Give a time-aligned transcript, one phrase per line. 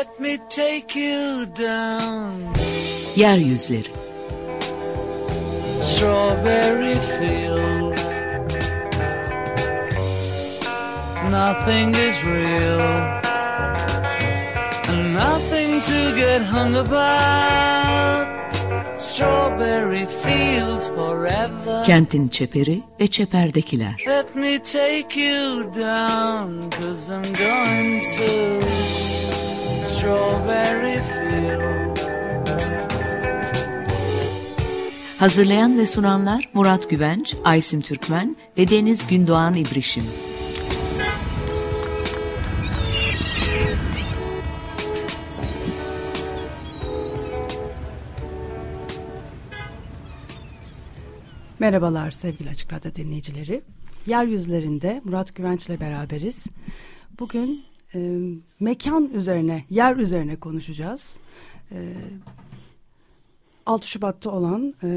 [0.00, 2.54] Let me take you down.
[3.16, 3.90] Yeryüzleri
[5.82, 8.04] Strawberry fields.
[11.30, 12.80] Nothing is real.
[14.90, 18.26] And nothing to get hung about.
[18.98, 21.84] Strawberry fields forever.
[21.84, 24.04] Kentin çeperi ve çeperdekiler.
[24.06, 29.00] Let me take you down, cause I'm going to.
[35.18, 40.04] Hazırlayan ve sunanlar Murat Güvenç, Aysim Türkmen ve Deniz Gündoğan İbrişim.
[51.58, 53.62] Merhabalar sevgili Açık Radyo dinleyicileri.
[54.06, 56.46] Yeryüzlerinde Murat Güvenç ile beraberiz.
[57.18, 58.18] Bugün e,
[58.60, 61.18] mekan üzerine, yer üzerine konuşacağız.
[61.72, 61.94] E,
[63.66, 64.88] 6 Şubat'ta olan e,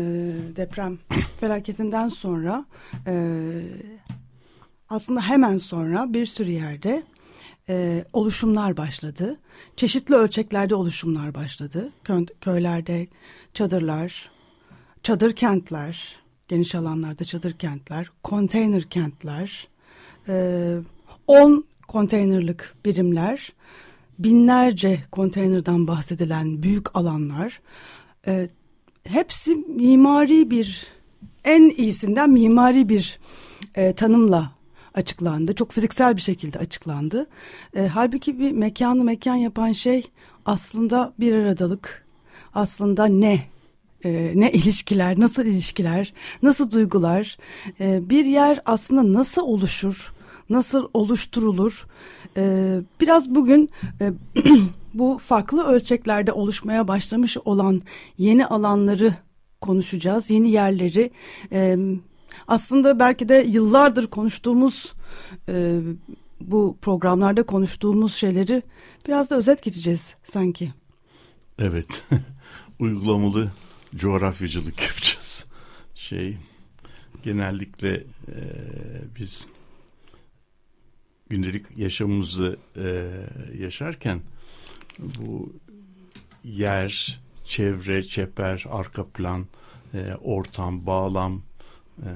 [0.56, 0.98] deprem
[1.40, 2.66] felaketinden sonra
[3.08, 3.64] e,
[4.90, 7.04] aslında hemen sonra bir sürü yerde
[7.70, 9.40] e, oluşumlar başladı.
[9.76, 11.92] Çeşitli ölçeklerde oluşumlar başladı.
[12.04, 13.08] Kö köylerde
[13.54, 14.32] çadırlar,
[15.04, 19.68] çadır kentler, geniş alanlarda çadır kentler, konteyner kentler,
[20.28, 23.54] 10 e, konteynerlık birimler,
[24.20, 27.62] binlerce konteynerden bahsedilen büyük alanlar,
[28.28, 28.50] e,
[29.04, 30.88] hepsi mimari bir,
[31.44, 33.20] en iyisinden mimari bir
[33.76, 34.52] e, tanımla
[34.94, 35.56] açıklandı.
[35.56, 37.28] Çok fiziksel bir şekilde açıklandı.
[37.76, 40.04] E, halbuki bir mekanı mekan yapan şey
[40.46, 42.06] aslında bir aradalık,
[42.54, 43.54] aslında ne
[44.06, 47.38] e, ne ilişkiler, nasıl ilişkiler, nasıl duygular,
[47.80, 50.14] e, bir yer aslında nasıl oluşur,
[50.54, 51.88] nasıl oluşturulur.
[52.38, 53.70] E, biraz bugün
[54.02, 54.14] e,
[54.94, 57.82] bu farklı ölçeklerde oluşmaya başlamış olan
[58.18, 59.16] yeni alanları
[59.62, 61.12] konuşacağız, yeni yerleri.
[61.52, 61.78] E,
[62.48, 64.94] aslında belki de yıllardır konuştuğumuz
[65.48, 65.80] e,
[66.42, 68.64] bu programlarda konuştuğumuz şeyleri
[69.08, 70.74] biraz da özet geçeceğiz sanki.
[71.60, 72.04] Evet,
[72.80, 73.52] uygulamalı
[73.96, 75.46] coğrafyacılık yapacağız.
[75.96, 76.38] Şey
[77.24, 77.94] genellikle
[78.28, 78.36] e,
[79.20, 79.50] biz
[81.34, 83.10] gündelik yaşamımızı e,
[83.60, 84.22] yaşarken
[85.00, 85.54] bu
[86.44, 89.46] yer, çevre, çeper, arka plan,
[89.94, 91.42] e, ortam, bağlam,
[91.98, 92.10] e,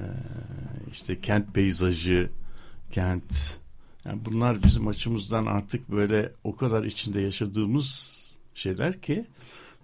[0.92, 2.30] işte kent peyzajı,
[2.90, 3.58] kent
[4.04, 8.18] yani bunlar bizim açımızdan artık böyle o kadar içinde yaşadığımız
[8.54, 9.24] şeyler ki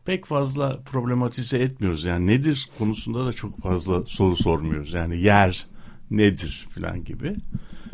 [0.04, 2.04] pek fazla problematize etmiyoruz.
[2.04, 4.92] Yani nedir konusunda da çok fazla soru sormuyoruz.
[4.92, 5.66] Yani yer
[6.10, 7.36] nedir filan gibi.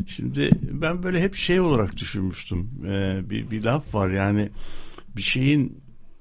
[0.07, 2.69] Şimdi ben böyle hep şey olarak düşünmüştüm.
[2.85, 4.49] Ee, bir, bir laf var yani
[5.15, 5.79] bir şeyin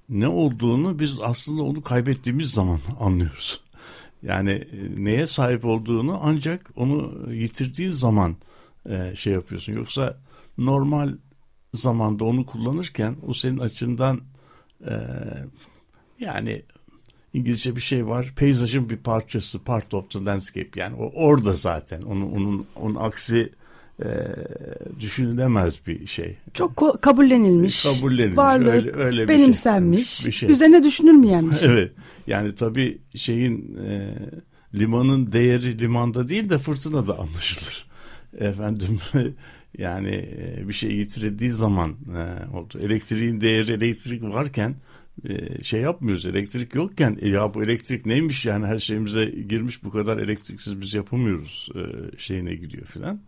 [0.09, 3.61] ne olduğunu biz aslında onu kaybettiğimiz zaman anlıyoruz.
[4.23, 8.37] Yani e, neye sahip olduğunu ancak onu yitirdiği zaman
[8.89, 9.73] e, şey yapıyorsun.
[9.73, 10.19] Yoksa
[10.59, 11.15] normal
[11.75, 14.21] zamanda onu kullanırken o senin açından
[14.87, 14.93] e,
[16.21, 16.63] yani
[17.33, 18.33] İngilizce bir şey var.
[18.37, 20.81] Peyzajın bir parçası, part of the landscape.
[20.81, 22.03] Yani o orada zaten.
[22.03, 23.53] Onun onun onun aksi
[24.05, 24.11] e,
[25.01, 26.37] düşünülemez bir şey.
[26.55, 27.83] Çok kabullenilmiş.
[27.83, 28.37] Kabullenilmiş.
[28.37, 29.39] Varlık, öyle, öyle bir şey.
[29.39, 30.09] benimsenmiş.
[30.09, 30.53] Şey, bir şey.
[30.53, 31.71] Üzerine düşünülmeyen bir şey.
[31.71, 31.93] evet.
[32.27, 34.15] Yani tabii şeyin e,
[34.75, 37.87] limanın değeri limanda değil de fırtınada anlaşılır.
[38.39, 38.99] Efendim
[39.79, 42.79] yani e, bir şey yitirildiği zaman e, oldu.
[42.83, 44.75] Elektriğin değeri elektrik varken
[45.29, 46.27] e, şey yapmıyoruz.
[46.27, 50.95] Elektrik yokken e, ya bu elektrik neymiş yani her şeyimize girmiş bu kadar elektriksiz biz
[50.95, 51.81] yapamıyoruz e,
[52.19, 53.21] şeyine gidiyor filan.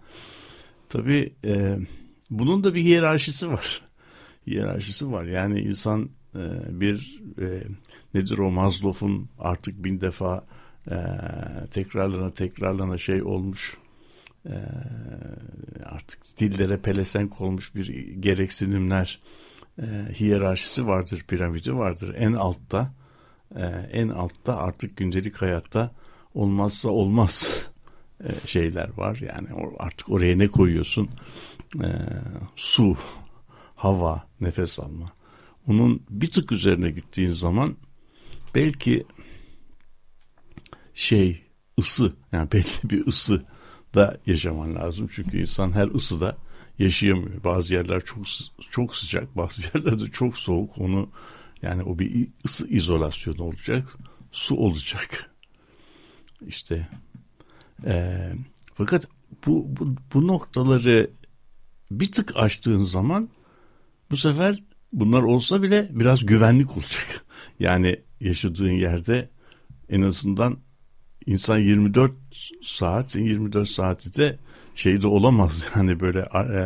[0.93, 1.79] Tabii e,
[2.31, 3.81] bunun da bir hiyerarşisi var.
[4.47, 5.25] hiyerarşisi var.
[5.25, 6.41] Yani insan e,
[6.81, 7.63] bir e,
[8.15, 10.45] nedir o Maslow'un artık bin defa
[10.91, 10.97] e,
[11.71, 13.77] tekrarlana tekrarlana şey olmuş
[14.47, 14.55] e,
[15.85, 17.87] artık dillere pelesenk olmuş bir
[18.21, 19.21] gereksinimler
[19.79, 19.85] e,
[20.21, 22.15] hiyerarşisi vardır, piramidi vardır.
[22.19, 22.95] En altta
[23.57, 25.91] e, en altta artık gündelik hayatta
[26.35, 27.67] olmazsa olmaz
[28.47, 29.17] şeyler var.
[29.17, 29.49] Yani
[29.79, 31.11] artık oraya ne koyuyorsun?
[31.85, 31.89] E,
[32.57, 32.97] su,
[33.75, 35.07] hava, nefes alma.
[35.69, 37.77] Onun bir tık üzerine gittiğin zaman
[38.55, 39.07] belki
[40.95, 41.43] şey
[41.79, 43.45] ısı yani belli bir ısı
[43.95, 45.09] da yaşaman lazım.
[45.13, 46.37] Çünkü insan her ısıda
[46.79, 47.45] yaşayamıyor.
[47.45, 48.25] Bazı yerler çok
[48.71, 50.79] çok sıcak, bazı yerlerde çok soğuk.
[50.79, 51.11] Onu
[51.63, 53.99] yani o bir ısı izolasyonu olacak,
[54.33, 55.31] su olacak.
[56.47, 56.89] İşte
[57.87, 58.29] e,
[58.75, 59.09] fakat
[59.47, 61.11] bu, bu bu noktaları
[61.91, 63.29] bir tık açtığın zaman
[64.11, 64.63] bu sefer
[64.93, 67.25] bunlar olsa bile biraz güvenlik olacak.
[67.59, 69.29] Yani yaşadığın yerde
[69.89, 70.59] en azından
[71.27, 72.13] insan 24
[72.63, 74.39] saat 24 saati de
[74.75, 76.65] şeyde olamaz yani böyle e,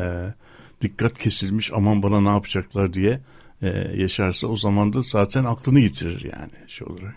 [0.83, 3.21] dikkat kesilmiş aman bana ne yapacaklar diye
[3.63, 7.15] e, yaşarsa o zaman da zaten aklını yitirir yani şey olarak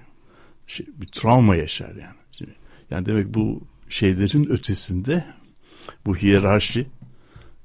[0.67, 2.53] şey, bir travma yaşar yani.
[2.91, 5.25] Yani demek bu şeylerin ötesinde
[6.05, 6.87] bu hiyerarşi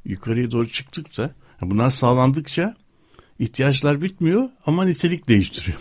[0.04, 2.74] yukarıya doğru çıktıkça bunlar sağlandıkça
[3.38, 5.78] ihtiyaçlar bitmiyor ama nitelik değiştiriyor.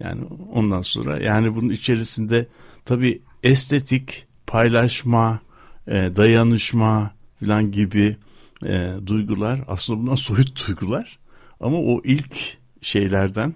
[0.00, 2.48] Yani ondan sonra yani bunun içerisinde
[2.84, 5.40] tabii estetik, paylaşma,
[5.86, 8.16] e, dayanışma falan gibi
[8.64, 11.18] e, duygular aslında bunlar soyut duygular
[11.60, 13.54] ama o ilk şeylerden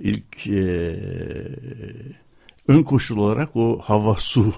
[0.00, 0.96] ilk e,
[2.68, 4.54] ön koşul olarak o hava, su,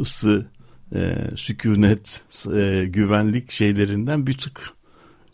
[0.00, 0.46] ısı,
[0.94, 2.24] e, sükunet,
[2.54, 4.78] e, güvenlik şeylerinden bir tık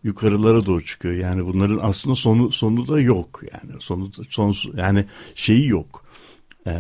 [0.05, 1.15] yukarılara doğru çıkıyor.
[1.15, 6.05] Yani bunların aslında sonu sonu da yok yani sonu son yani şeyi yok.
[6.67, 6.71] Ee,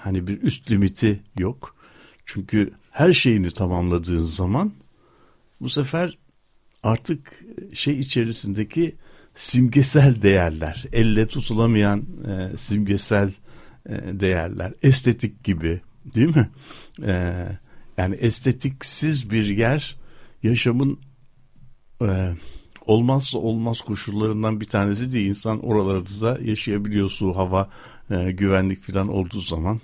[0.00, 1.74] hani bir üst limiti yok.
[2.26, 4.72] Çünkü her şeyini tamamladığın zaman
[5.60, 6.18] bu sefer
[6.82, 8.96] artık şey içerisindeki
[9.34, 13.32] simgesel değerler, elle tutulamayan e, simgesel
[13.88, 15.80] e, değerler, estetik gibi
[16.14, 16.50] değil mi?
[17.02, 17.44] E,
[17.96, 19.96] yani estetiksiz bir yer
[20.42, 20.98] yaşamın
[22.02, 22.34] e,
[22.86, 25.28] olmazsa olmaz koşullarından bir tanesi değil.
[25.28, 27.70] İnsan oralarda da yaşayabiliyor su, hava,
[28.10, 29.80] e, güvenlik falan olduğu zaman.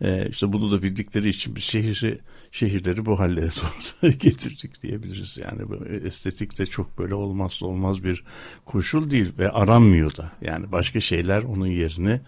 [0.00, 2.18] E, işte bunu da bildikleri için bir şehri
[2.50, 3.48] şehirleri bu hallere
[4.02, 5.38] doğru getirdik diyebiliriz.
[5.42, 8.24] Yani bu estetik de çok böyle olmazsa olmaz bir
[8.64, 10.32] koşul değil ve aranmıyor da.
[10.42, 12.20] Yani başka şeyler onun yerini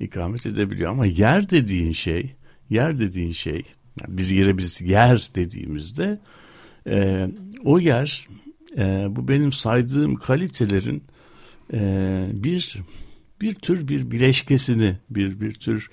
[0.00, 2.34] ikamet edebiliyor ama yer dediğin şey,
[2.70, 3.62] yer dediğin şey,
[4.00, 6.18] yani bir yere biz yer dediğimizde
[6.86, 7.28] e,
[7.64, 8.28] o yer
[8.76, 11.04] e, bu benim saydığım kalitelerin
[11.72, 12.78] e, bir
[13.40, 15.90] bir tür bir bileşkesini bir bir tür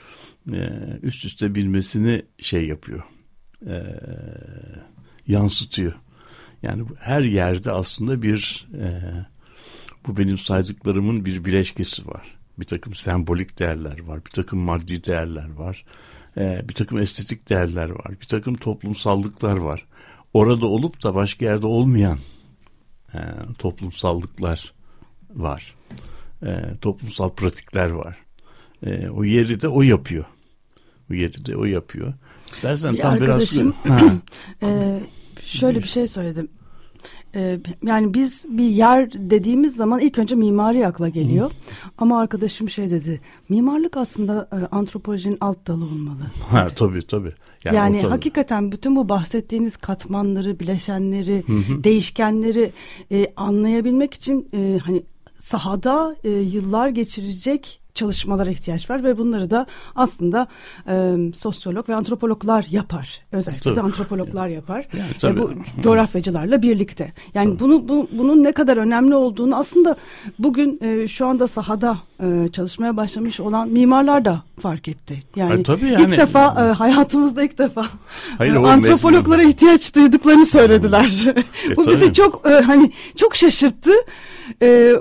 [0.54, 0.70] e,
[1.02, 3.04] üst üste bilmesini şey yapıyor
[3.68, 3.84] e,
[5.28, 5.94] yansıtıyor.
[6.64, 9.02] Yani her yerde aslında bir e,
[10.08, 12.38] bu benim saydıklarımın bir bileşkesi var.
[12.60, 15.86] Bir takım sembolik değerler var, bir takım maddi değerler var,
[16.38, 19.86] e, bir takım estetik değerler var, bir takım toplumsallıklar var.
[20.34, 22.20] Orada olup da başka yerde olmayan
[23.14, 23.20] e,
[23.58, 24.74] toplumsallıklar
[25.36, 25.76] var.
[26.44, 28.18] E, toplumsal pratikler var.
[28.86, 30.26] E, o yeri de o yapıyor.
[31.12, 32.14] O yeri de o yapıyor.
[32.52, 34.12] İstersen bir tam arkadaşım, biraz...
[34.64, 35.00] e,
[35.42, 36.50] şöyle bir şey söyledim.
[37.38, 41.50] E, yani biz bir yer dediğimiz zaman ilk önce mimari akla geliyor.
[41.50, 41.54] Hı.
[41.98, 43.22] Ama arkadaşım şey dedi.
[43.50, 46.22] Mimarlık aslında e, antropolojinin alt dalı olmalı.
[46.50, 47.32] Ha tabii tabii.
[47.64, 48.12] Yani, yani tabii.
[48.12, 51.84] hakikaten bütün bu bahsettiğiniz katmanları, bileşenleri, hı hı.
[51.84, 52.72] değişkenleri
[53.12, 55.04] e, anlayabilmek için e, hani
[55.40, 60.48] sahada e, yıllar geçirecek çalışmalara ihtiyaç var ve bunları da aslında
[60.88, 63.22] e, sosyolog ve antropologlar yapar.
[63.32, 63.76] Özellikle tabii.
[63.76, 64.88] de antropologlar yapar.
[64.98, 65.40] Yani, tabii.
[65.40, 65.52] E, bu
[65.82, 67.14] coğrafyacılarla birlikte.
[67.34, 67.60] Yani tabii.
[67.60, 69.96] bunu bu, bunun ne kadar önemli olduğunu aslında
[70.40, 75.24] bugün e, şu anda sahada e, çalışmaya başlamış olan mimarlar da fark etti.
[75.36, 77.88] Yani, e, tabii yani ilk defa e, hayatımızda ilk defa
[78.38, 79.50] Hayır, e, antropologlara mesela.
[79.50, 81.26] ihtiyaç duyduklarını söylediler.
[81.72, 83.92] E, bu bizi çok e, hani çok şaşırttı.
[84.62, 84.94] E,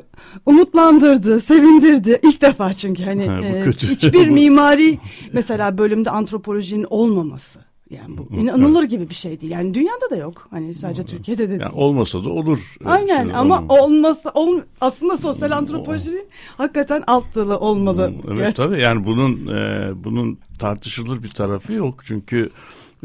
[0.46, 2.20] umutlandırdı, sevindirdi.
[2.22, 4.98] İlk defa çünkü hani ha, e, hiçbir mimari
[5.32, 7.58] mesela bölümde antropolojinin olmaması.
[7.90, 9.52] Yani bu inanılır gibi bir şey değil.
[9.52, 10.48] Yani dünyada da yok.
[10.50, 11.60] Hani sadece Türkiye'de de değil.
[11.60, 12.76] Yani olmasa da olur.
[12.84, 13.78] Aynen Şimdi ama olmaz.
[13.78, 16.26] olmasa ol, aslında sosyal antropoloji
[16.56, 18.12] hakikaten alt dalı olmalı.
[18.28, 18.54] Evet yani.
[18.54, 22.00] tabii yani bunun e, bunun tartışılır bir tarafı yok.
[22.04, 22.50] Çünkü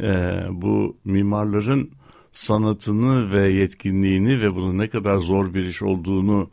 [0.01, 1.91] e, bu mimarların
[2.31, 6.49] sanatını ve yetkinliğini ve bunun ne kadar zor bir iş olduğunu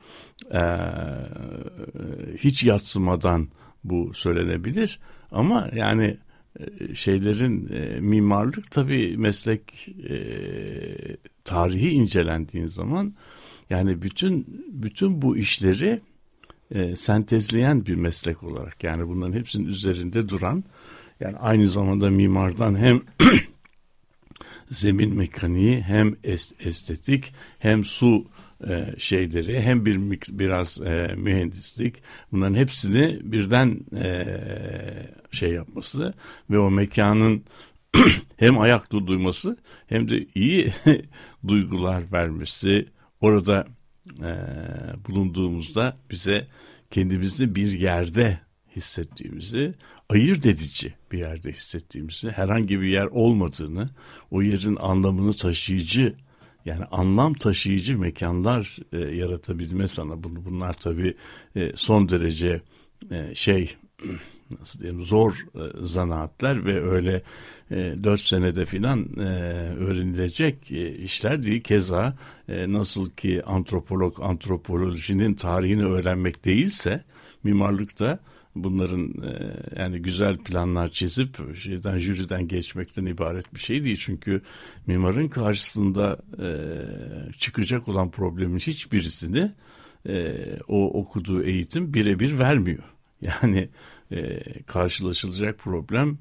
[0.54, 0.62] e,
[2.36, 3.48] hiç yatsımadan
[3.84, 4.98] bu söylenebilir.
[5.30, 6.16] Ama yani
[6.60, 10.18] e, şeylerin e, mimarlık tabii meslek e,
[11.44, 13.14] tarihi incelendiğin zaman
[13.70, 16.00] yani bütün bütün bu işleri
[16.70, 20.64] e, sentezleyen bir meslek olarak yani bunların hepsinin üzerinde duran
[21.20, 23.02] yani aynı zamanda mimardan hem
[24.70, 26.16] zemin mekaniği hem
[26.60, 28.26] estetik hem su
[28.66, 29.98] e, şeyleri hem bir
[30.38, 31.96] biraz e, mühendislik
[32.32, 34.26] bunların hepsini birden e,
[35.30, 36.14] şey yapması
[36.50, 37.44] ve o mekanın
[38.36, 40.72] hem ayakta duyması hem de iyi
[41.48, 42.88] duygular vermesi
[43.20, 43.66] orada
[44.18, 44.32] e,
[45.08, 46.46] bulunduğumuzda bize
[46.90, 48.40] kendimizi bir yerde
[48.76, 49.74] hissettiğimizi
[50.08, 53.88] ayırt edici bir yerde hissettiğimizi herhangi bir yer olmadığını
[54.30, 56.16] o yerin anlamını taşıyıcı
[56.68, 60.22] Yani anlam taşıyıcı mekanlar e, yaratabilme sana.
[60.22, 61.14] Bunu, bunlar tabii
[61.56, 62.60] e, son derece
[63.10, 63.76] e, şey
[64.60, 67.22] nasıl diyelim zor e, zanaatler ve öyle
[67.70, 69.22] e, 4 senede filan e,
[69.78, 71.62] öğrenilecek e, işler değil.
[71.62, 72.16] Keza
[72.48, 77.04] e, nasıl ki antropolog antropolojinin tarihini öğrenmek değilse
[77.44, 78.18] mimarlıkta
[78.64, 83.96] bunların e, yani güzel planlar çizip şeyden jüriden geçmekten ibaret bir şey değil.
[84.00, 84.42] Çünkü
[84.86, 86.48] mimarın karşısında e,
[87.32, 89.52] çıkacak olan problemin hiçbirisini
[90.08, 90.36] e,
[90.68, 92.82] o okuduğu eğitim birebir vermiyor.
[93.22, 93.68] Yani
[94.66, 96.18] karşılaşılacak problem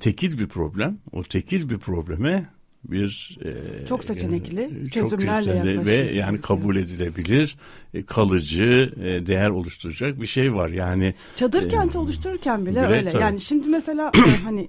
[0.00, 0.98] tekil bir problem.
[1.12, 2.48] O tekil bir probleme
[2.84, 7.56] bir e, çok seçenekli e, çözümlerle çok ve yani kabul edilebilir,
[7.94, 10.68] e, kalıcı e, değer oluşturacak bir şey var.
[10.68, 13.10] Yani çadır e, kenti oluştururken bile, bile öyle.
[13.10, 13.22] Tabii.
[13.22, 14.68] Yani şimdi mesela e, hani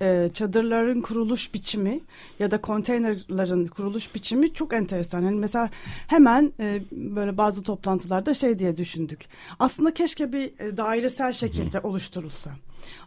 [0.00, 2.00] e, çadırların kuruluş biçimi
[2.38, 5.22] ya da konteynerların kuruluş biçimi çok enteresan.
[5.22, 5.70] Yani mesela
[6.06, 9.20] hemen e, böyle bazı toplantılarda şey diye düşündük.
[9.58, 12.50] Aslında keşke bir e, dairesel şekilde oluşturulsa.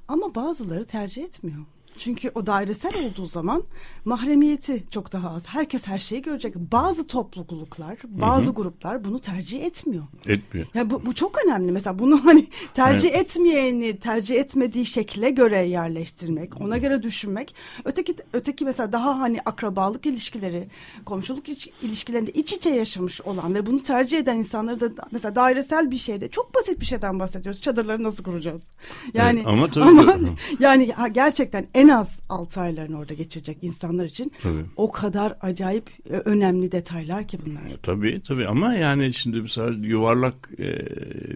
[0.07, 1.59] Ama bazıları tercih etmiyor.
[1.99, 3.63] Çünkü o dairesel olduğu zaman
[4.05, 5.47] mahremiyeti çok daha az.
[5.47, 6.55] Herkes her şeyi görecek.
[6.55, 8.53] Bazı topluluklar, bazı Hı-hı.
[8.53, 10.03] gruplar bunu tercih etmiyor.
[10.25, 10.67] Etmiyor.
[10.73, 11.71] Yani bu, bu çok önemli.
[11.71, 13.21] Mesela bunu hani tercih evet.
[13.21, 17.55] etmeyeni tercih etmediği şekle göre yerleştirmek, ona göre düşünmek.
[17.85, 20.67] Öteki öteki mesela daha hani akrabalık ilişkileri,
[21.05, 21.45] komşuluk
[21.81, 26.29] ilişkilerinde iç içe yaşamış olan ve bunu tercih eden insanları da mesela dairesel bir şeyde
[26.29, 27.61] çok basit bir şeyden bahsediyoruz.
[27.61, 28.71] Çadırları nasıl kuracağız?
[29.13, 30.15] Yani evet, ama tabii ama,
[30.59, 34.65] yani gerçekten en az 6 aylarını orada geçirecek insanlar için tabii.
[34.75, 37.61] o kadar acayip e, önemli detaylar ki bunlar.
[37.83, 40.65] Tabii tabii ama yani şimdi mesela yuvarlak e,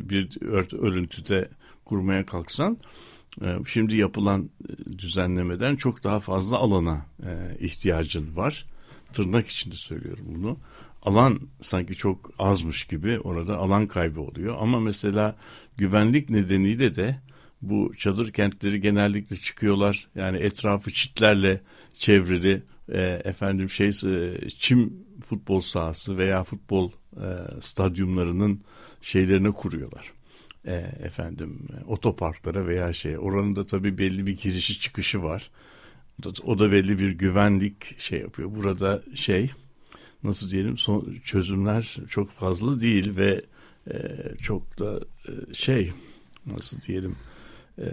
[0.10, 1.50] bir ört, örüntüde
[1.86, 2.78] kurmaya kalksan
[3.42, 8.66] e, şimdi yapılan e, düzenlemeden çok daha fazla alana e, ihtiyacın var.
[9.14, 10.58] Tırnak içinde söylüyorum bunu.
[11.02, 14.56] Alan sanki çok azmış gibi orada alan kaybı oluyor.
[14.60, 15.36] Ama mesela
[15.78, 17.20] güvenlik nedeniyle de
[17.64, 20.08] bu çadır kentleri genellikle çıkıyorlar.
[20.16, 21.62] Yani etrafı çitlerle
[21.94, 27.28] çevrili e, efendim şey e, çim futbol sahası veya futbol e,
[27.62, 28.62] stadyumlarının
[29.02, 30.12] şeylerini kuruyorlar.
[30.66, 35.52] E, efendim otoparklara veya şey oranın da tabii belli bir girişi çıkışı var.
[36.20, 38.56] O da, o da belli bir güvenlik şey yapıyor.
[38.56, 39.52] Burada şey
[40.24, 43.42] nasıl diyelim son çözümler çok fazla değil ve
[43.92, 43.98] e,
[44.42, 45.92] çok da e, şey
[46.46, 47.16] nasıl diyelim
[47.80, 47.88] e,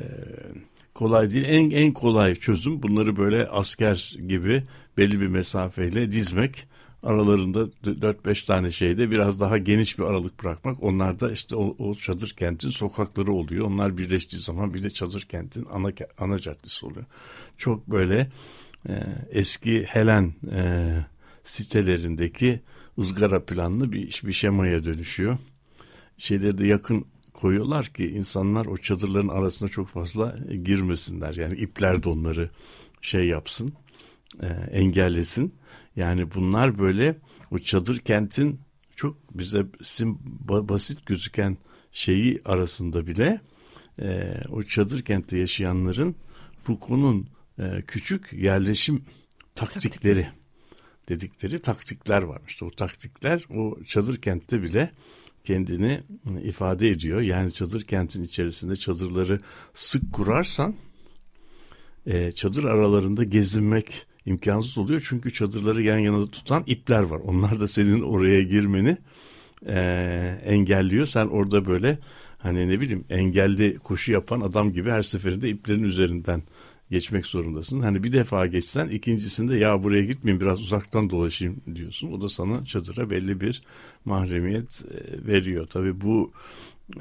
[0.95, 1.45] kolay değil.
[1.49, 4.63] En en kolay çözüm bunları böyle asker gibi
[4.97, 6.69] belli bir mesafeyle dizmek.
[7.03, 10.83] Aralarında 4-5 tane şeyde biraz daha geniş bir aralık bırakmak.
[10.83, 13.67] Onlar da işte o, o çadır kentin sokakları oluyor.
[13.67, 17.07] Onlar birleştiği zaman bir de çadır kentin ana, ana caddesi oluyor.
[17.59, 18.31] Çok böyle
[18.89, 18.95] e,
[19.31, 20.91] eski Helen e,
[21.43, 22.61] sitelerindeki
[22.99, 25.39] ızgara planlı bir, bir şemaya dönüşüyor.
[26.19, 31.35] Şeyleri de yakın koyuyorlar ki insanlar o çadırların arasına çok fazla girmesinler.
[31.35, 32.51] Yani ipler de onları
[33.03, 33.73] şey yapsın,
[34.43, 35.55] e, engellesin.
[35.97, 37.17] Yani bunlar böyle
[37.51, 38.61] o çadır kentin
[38.97, 40.19] çok bize sim,
[40.49, 41.57] basit gözüken
[41.93, 43.41] şeyi arasında bile
[43.99, 46.17] e, o çadır kentte yaşayanların
[46.59, 49.05] Foucault'un e, küçük yerleşim
[49.55, 50.29] taktikleri
[51.09, 52.43] dedikleri taktikler var.
[52.49, 54.93] İşte o taktikler o çadır kentte bile
[55.45, 56.01] kendini
[56.43, 57.21] ifade ediyor.
[57.21, 59.41] Yani çadır kentin içerisinde çadırları
[59.75, 60.75] sık kurarsan
[62.07, 65.07] e, çadır aralarında gezinmek imkansız oluyor.
[65.09, 67.21] Çünkü çadırları yan yana tutan ipler var.
[67.25, 68.97] Onlar da senin oraya girmeni
[69.67, 69.81] e,
[70.45, 71.07] engelliyor.
[71.07, 71.99] Sen orada böyle
[72.39, 76.43] hani ne bileyim engelli koşu yapan adam gibi her seferinde iplerin üzerinden
[76.91, 77.81] geçmek zorundasın.
[77.81, 82.13] Hani bir defa geçsen ikincisinde ya buraya gitmeyeyim biraz uzaktan dolaşayım diyorsun.
[82.13, 83.63] O da sana çadıra belli bir
[84.05, 85.67] mahremiyet e, veriyor.
[85.67, 86.33] Tabii bu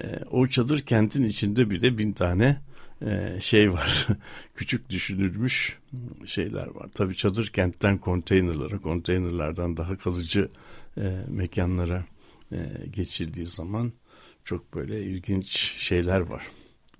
[0.01, 2.61] e, o çadır kentin içinde bir de bin tane
[3.01, 4.07] e, şey var.
[4.55, 5.77] Küçük düşünülmüş
[6.25, 6.89] şeyler var.
[6.95, 10.49] Tabii çadır kentten konteynerlara, konteynerlardan daha kalıcı
[11.27, 12.05] mekanlara
[12.91, 13.93] geçildiği zaman
[14.43, 16.47] çok böyle ilginç şeyler var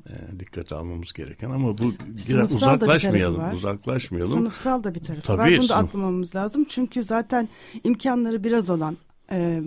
[0.08, 1.94] e, dikkate almamız gereken ama bu
[2.30, 3.54] biraz uzaklaşmayalım.
[3.54, 4.32] Uzaklaşmayalım.
[4.32, 5.58] Sınıfsal da bir tarafı Tabii, var.
[5.58, 6.66] Bunu da atlamamız lazım.
[6.70, 7.50] Çünkü zaten
[7.84, 8.98] imkanları biraz olan
[9.32, 9.62] e,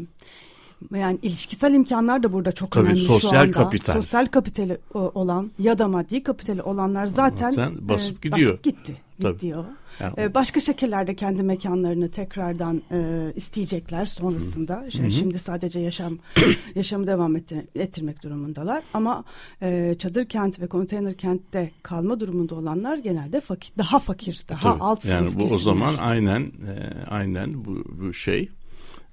[0.95, 3.53] yani ilişkisel imkanlar da burada çok Tabii, önemli sosyal şu anda.
[3.53, 3.93] kapital.
[3.93, 8.51] Sosyal kapitali olan ya da maddi kapitali olanlar zaten, zaten basıp e, gidiyor.
[8.51, 9.02] Basıp gitti.
[9.19, 9.65] Bitiyor.
[10.01, 14.91] Yani Ee, başka şekillerde kendi mekanlarını tekrardan e, isteyecekler sonrasında.
[14.91, 16.19] Şey, Şimdi sadece yaşam
[16.75, 18.83] yaşamı devam ettir- ettirmek durumundalar.
[18.95, 19.25] Ama
[19.63, 24.83] e, çadır kent ve konteyner kentte kalma durumunda olanlar genelde fakir, daha fakir, daha Tabii.
[24.83, 25.59] alt sınıf yani bu o kesimler.
[25.59, 28.49] zaman aynen e, aynen bu, bu şey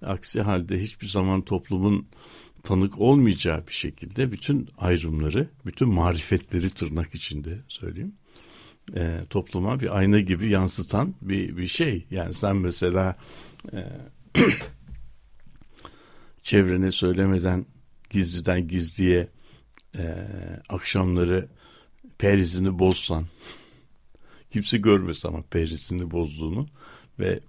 [0.05, 2.07] aksi halde hiçbir zaman toplumun
[2.63, 8.13] tanık olmayacağı bir şekilde bütün ayrımları, bütün marifetleri tırnak içinde söyleyeyim.
[8.95, 12.05] E, topluma bir ayna gibi yansıtan bir bir şey.
[12.11, 13.15] Yani sen mesela
[13.73, 13.87] e,
[16.43, 17.65] çevrene söylemeden
[18.09, 19.27] gizliden gizliye
[19.97, 20.27] e,
[20.69, 21.47] akşamları
[22.17, 23.25] perizini bozsan
[24.51, 26.67] kimse görmez ama perisini bozduğunu
[27.19, 27.39] ve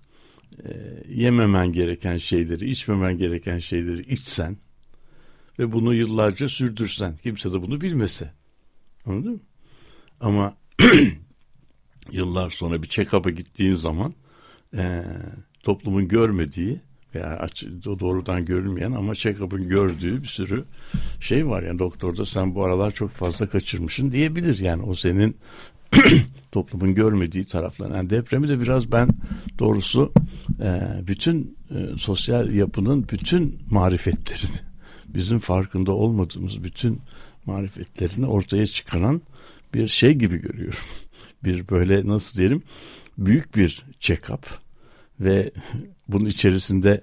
[0.64, 0.70] e,
[1.08, 4.56] yememen gereken şeyleri, içmemen gereken şeyleri içsen
[5.58, 8.32] ve bunu yıllarca sürdürsen, kimse de bunu bilmese.
[9.06, 9.40] Anladın mı?
[10.20, 10.56] Ama
[12.12, 14.14] yıllar sonra bir check-up'a gittiğin zaman
[14.76, 15.04] e,
[15.62, 16.80] toplumun görmediği
[17.14, 20.64] veya aç, doğrudan görülmeyen ama check-up'ın gördüğü bir sürü
[21.20, 21.62] şey var.
[21.62, 24.58] Yani doktor da sen bu aralar çok fazla kaçırmışsın diyebilir.
[24.58, 25.36] Yani o senin
[26.52, 27.90] toplumun görmediği taraflar.
[27.90, 29.08] Yani depremi de biraz ben
[29.58, 30.12] doğrusu
[30.60, 34.56] e, bütün e, sosyal yapının bütün marifetlerini,
[35.08, 37.00] bizim farkında olmadığımız bütün
[37.46, 39.22] marifetlerini ortaya çıkaran
[39.74, 40.80] bir şey gibi görüyorum.
[41.44, 42.62] Bir böyle nasıl diyelim
[43.18, 44.42] büyük bir check-up
[45.20, 45.50] ve
[46.08, 47.00] bunun içerisinde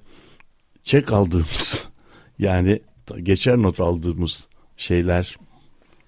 [0.84, 1.90] çek aldığımız
[2.40, 2.82] yani
[3.24, 5.36] geçer not aldığımız şeyler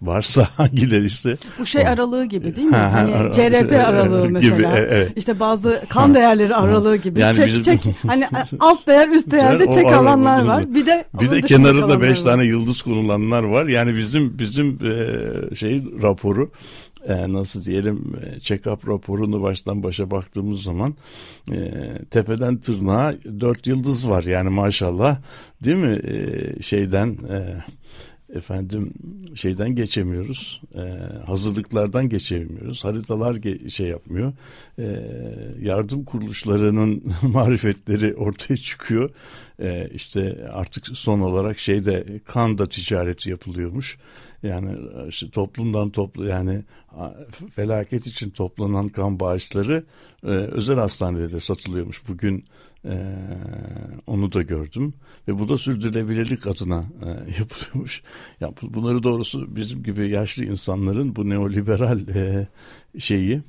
[0.02, 2.76] varsa hangileri ise Bu şey aralığı gibi değil mi?
[2.76, 4.78] Ha, ha, hani ara- CRP evet, aralığı gibi, mesela.
[4.78, 5.12] e- evet.
[5.16, 7.20] İşte bazı kan değerleri aralığı gibi.
[7.20, 8.28] Yani çek, bizim- çek, hani
[8.60, 10.74] alt değer üst değerde O çek alanlar var.
[10.76, 12.24] Bir de bir de kenarında beş var.
[12.24, 13.66] tane yıldız konulanlar var.
[13.66, 16.52] Yani bizim bizim e, şey raporu
[17.08, 20.96] e, nasıl diyelim e, check-up raporunu baştan başa baktığımız zaman
[21.52, 21.72] e,
[22.10, 24.24] tepeden tırnağa dört yıldız var.
[24.24, 25.22] Yani maşallah
[25.66, 27.64] değil mi E, şeyden e,
[28.36, 28.94] efendim
[29.36, 30.62] şeyden geçemiyoruz.
[30.76, 30.82] E,
[31.26, 32.84] hazırlıklardan geçemiyoruz.
[32.84, 34.34] Haritalar ge- şey yapmıyor.
[34.80, 35.02] E,
[35.62, 39.10] yardım kuruluşlarının marifetleri ortaya çıkıyor.
[39.60, 43.98] E, işte artık son olarak şeyde kan da ticareti yapılıyormuş.
[44.44, 46.64] Yani işte toplumdan toplu yani
[47.56, 49.86] felaket için toplanan kan bağışları
[50.24, 52.08] e, özel hastanede de satılıyormuş.
[52.08, 52.46] Bugün
[52.86, 53.18] e,
[54.08, 54.94] onu da gördüm
[55.28, 57.08] ve bu da sürdürülebilirlik adına e,
[57.40, 58.04] yapılıyormuş.
[58.40, 62.48] Ya bu- bunları doğrusu bizim gibi yaşlı insanların bu neoliberal e,
[63.00, 63.42] şeyi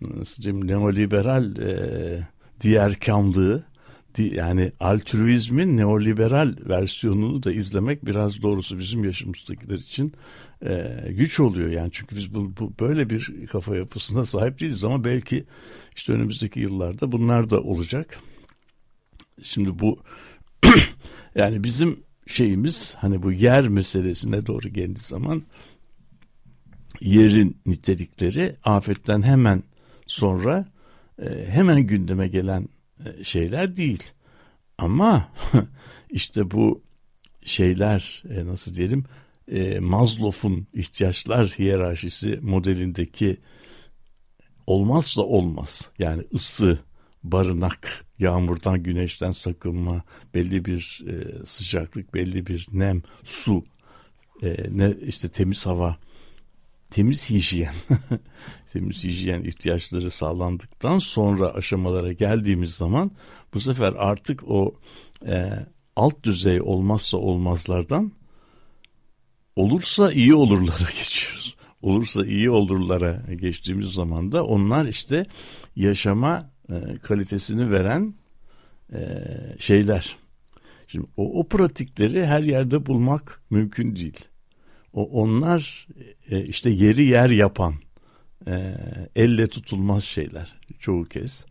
[0.00, 2.28] nasıl diyeyim neoliberal e,
[2.60, 3.73] diğerkamlığı di-
[4.22, 10.12] yani altruizmin neoliberal versiyonunu da izlemek biraz doğrusu bizim yaşımızdakiler için
[10.66, 15.04] e, güç oluyor yani çünkü biz bu, bu böyle bir kafa yapısına sahip değiliz ama
[15.04, 15.44] belki
[15.96, 18.18] işte önümüzdeki yıllarda bunlar da olacak.
[19.42, 19.98] Şimdi bu
[21.34, 25.42] yani bizim şeyimiz hani bu yer meselesine doğru geldiği zaman
[27.00, 29.62] yerin nitelikleri afetten hemen
[30.06, 30.68] sonra
[31.22, 32.68] e, hemen gündeme gelen
[33.22, 34.02] şeyler değil.
[34.78, 35.32] Ama
[36.10, 36.82] işte bu
[37.44, 39.04] şeyler e, nasıl diyelim
[39.48, 43.40] e, Maslow'un ihtiyaçlar hiyerarşisi modelindeki
[44.66, 46.78] olmazsa olmaz yani ısı,
[47.22, 50.02] barınak, yağmurdan, güneşten sakınma,
[50.34, 53.64] belli bir e, sıcaklık, belli bir nem, su,
[54.42, 55.98] e, ne işte temiz hava,
[56.90, 57.74] temiz hijyen,
[58.74, 63.10] temiz hijyen ihtiyaçları sağlandıktan sonra aşamalara geldiğimiz zaman
[63.54, 64.74] bu sefer artık o
[65.26, 65.50] e,
[65.96, 68.12] alt düzey olmazsa olmazlardan
[69.56, 71.56] olursa iyi olurlara geçiyoruz.
[71.82, 75.26] Olursa iyi olurlara geçtiğimiz zaman da onlar işte
[75.76, 78.14] yaşama e, kalitesini veren
[78.92, 79.00] e,
[79.58, 80.16] şeyler.
[80.86, 84.20] Şimdi o, o pratikleri her yerde bulmak mümkün değil.
[84.92, 85.86] O onlar
[86.30, 87.74] e, işte yeri yer yapan
[88.46, 88.76] e,
[89.16, 91.46] elle tutulmaz şeyler çoğu kez.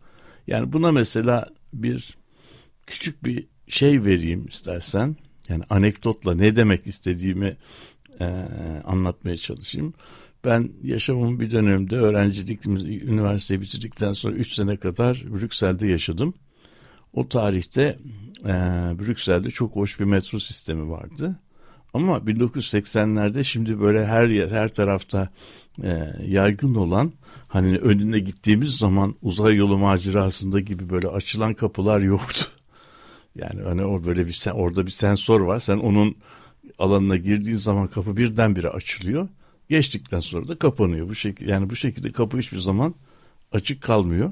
[0.47, 2.17] Yani buna mesela bir
[2.87, 5.15] küçük bir şey vereyim istersen.
[5.49, 7.57] Yani anekdotla ne demek istediğimi
[8.19, 8.25] e,
[8.85, 9.93] anlatmaya çalışayım.
[10.45, 16.33] Ben yaşamımın bir döneminde öğrencilik, üniversiteyi bitirdikten sonra 3 sene kadar Brüksel'de yaşadım.
[17.13, 17.97] O tarihte
[18.39, 18.53] e,
[18.99, 21.39] Brüksel'de çok hoş bir metro sistemi vardı.
[21.93, 25.29] Ama 1980'lerde şimdi böyle her yer, her tarafta
[25.83, 27.11] e, yaygın olan
[27.47, 32.45] hani önüne gittiğimiz zaman uzay yolu macerasında gibi böyle açılan kapılar yoktu.
[33.35, 35.59] Yani hani o böyle bir orada bir sensör var.
[35.59, 36.15] Sen onun
[36.79, 39.27] alanına girdiğin zaman kapı birdenbire açılıyor.
[39.69, 41.09] Geçtikten sonra da kapanıyor.
[41.09, 42.95] Bu şekilde yani bu şekilde kapı hiçbir zaman
[43.51, 44.31] açık kalmıyor.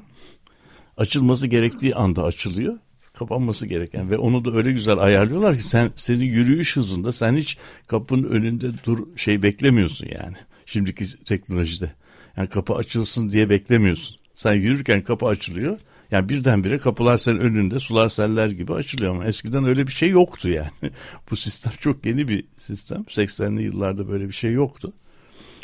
[0.97, 2.78] Açılması gerektiği anda açılıyor.
[3.21, 7.57] Kapanması gereken ve onu da öyle güzel ayarlıyorlar ki sen senin yürüyüş hızında sen hiç
[7.88, 10.36] kapının önünde dur şey beklemiyorsun yani.
[10.65, 11.91] Şimdiki teknolojide.
[12.38, 14.15] Yani kapı açılsın diye beklemiyorsun.
[14.36, 15.77] Sen yürürken kapı açılıyor.
[16.12, 20.49] Yani birdenbire kapılar senin önünde sular seller gibi açılıyor ama eskiden öyle bir şey yoktu
[20.49, 20.71] yani.
[21.31, 23.01] Bu sistem çok yeni bir sistem.
[23.01, 24.93] 80'li yıllarda böyle bir şey yoktu.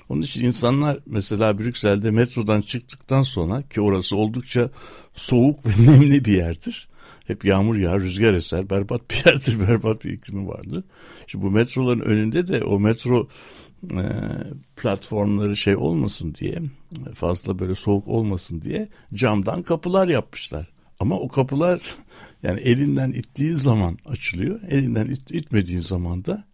[0.10, 4.70] Onun için insanlar mesela Brüksel'de metrodan çıktıktan sonra ki orası oldukça
[5.16, 6.88] soğuk ve nemli bir yerdir.
[7.28, 10.84] Hep yağmur yağar, rüzgar eser, berbat bir yerdir, berbat bir iklimi vardır.
[11.28, 13.28] Şimdi bu metroların önünde de o metro
[13.92, 14.04] e,
[14.76, 16.62] platformları şey olmasın diye,
[17.14, 20.70] fazla böyle soğuk olmasın diye camdan kapılar yapmışlar.
[21.00, 21.82] Ama o kapılar
[22.44, 26.46] yani elinden ittiği zaman açılıyor, elinden it, itmediği zaman da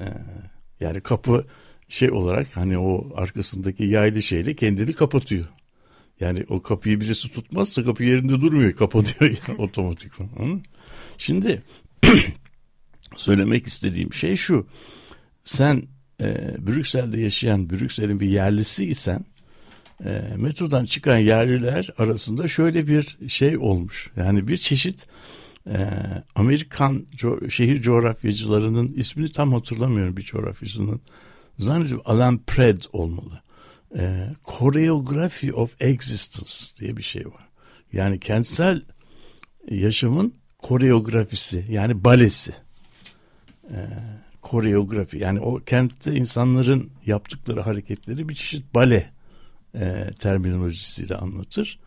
[0.00, 0.04] e,
[0.80, 1.46] yani kapı
[1.88, 5.46] şey olarak hani o arkasındaki yaylı şeyle kendini kapatıyor.
[6.20, 8.72] Yani o kapıyı birisi tutmazsa kapı yerinde durmuyor.
[8.72, 10.12] Kapanıyor yani otomatik.
[11.18, 11.62] Şimdi
[13.16, 14.66] söylemek istediğim şey şu.
[15.44, 15.82] Sen
[16.20, 19.24] e, Brüksel'de yaşayan Brüksel'in bir yerlisi isen
[20.04, 24.10] e, metrodan çıkan yerliler arasında şöyle bir şey olmuş.
[24.16, 25.06] Yani bir çeşit
[25.66, 25.88] e,
[26.34, 31.00] Amerikan co- şehir coğrafyacılarının ismini tam hatırlamıyorum bir coğrafyacının.
[31.58, 33.42] Zannediyorum Alan Pred olmalı
[33.98, 36.50] e, Choreography of Existence
[36.80, 37.48] diye bir şey var.
[37.92, 38.82] Yani kentsel
[39.70, 42.52] yaşamın koreografisi yani balesi.
[43.70, 43.78] E,
[44.40, 49.12] koreografi yani o kentte insanların yaptıkları hareketleri bir çeşit bale
[49.74, 51.78] e, terminolojisiyle anlatır.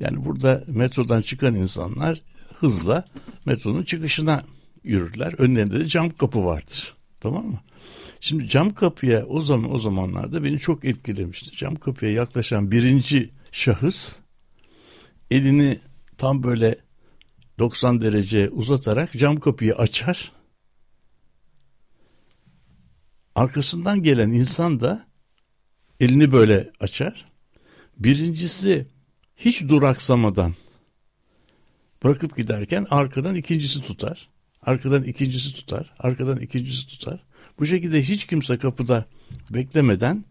[0.00, 2.22] Yani burada metrodan çıkan insanlar
[2.58, 3.04] hızla
[3.44, 4.42] metronun çıkışına
[4.84, 5.34] yürürler.
[5.38, 6.94] Önlerinde de cam kapı vardır.
[7.20, 7.60] Tamam mı?
[8.24, 11.56] Şimdi cam kapıya o zaman o zamanlarda beni çok etkilemişti.
[11.56, 14.16] Cam kapıya yaklaşan birinci şahıs
[15.30, 15.80] elini
[16.18, 16.78] tam böyle
[17.58, 20.32] 90 derece uzatarak cam kapıyı açar.
[23.34, 25.06] Arkasından gelen insan da
[26.00, 27.24] elini böyle açar.
[27.98, 28.86] Birincisi
[29.36, 30.54] hiç duraksamadan
[32.04, 34.28] bırakıp giderken arkadan ikincisi tutar.
[34.62, 35.94] Arkadan ikincisi tutar.
[35.98, 37.24] Arkadan ikincisi tutar.
[37.58, 39.04] Bu şekilde hiç kimse kapıda
[39.50, 40.24] beklemeden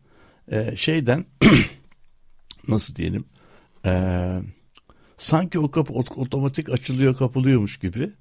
[0.51, 1.25] e, şeyden
[2.67, 3.25] nasıl diyelim
[3.85, 3.91] e,
[5.17, 8.11] sanki o kapı otomatik açılıyor kapılıyormuş gibi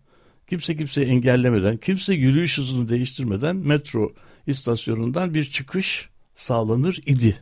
[0.47, 4.12] kimse kimseyi engellemeden kimse yürüyüş hızını değiştirmeden metro
[4.47, 7.37] istasyonundan bir çıkış sağlanır idi.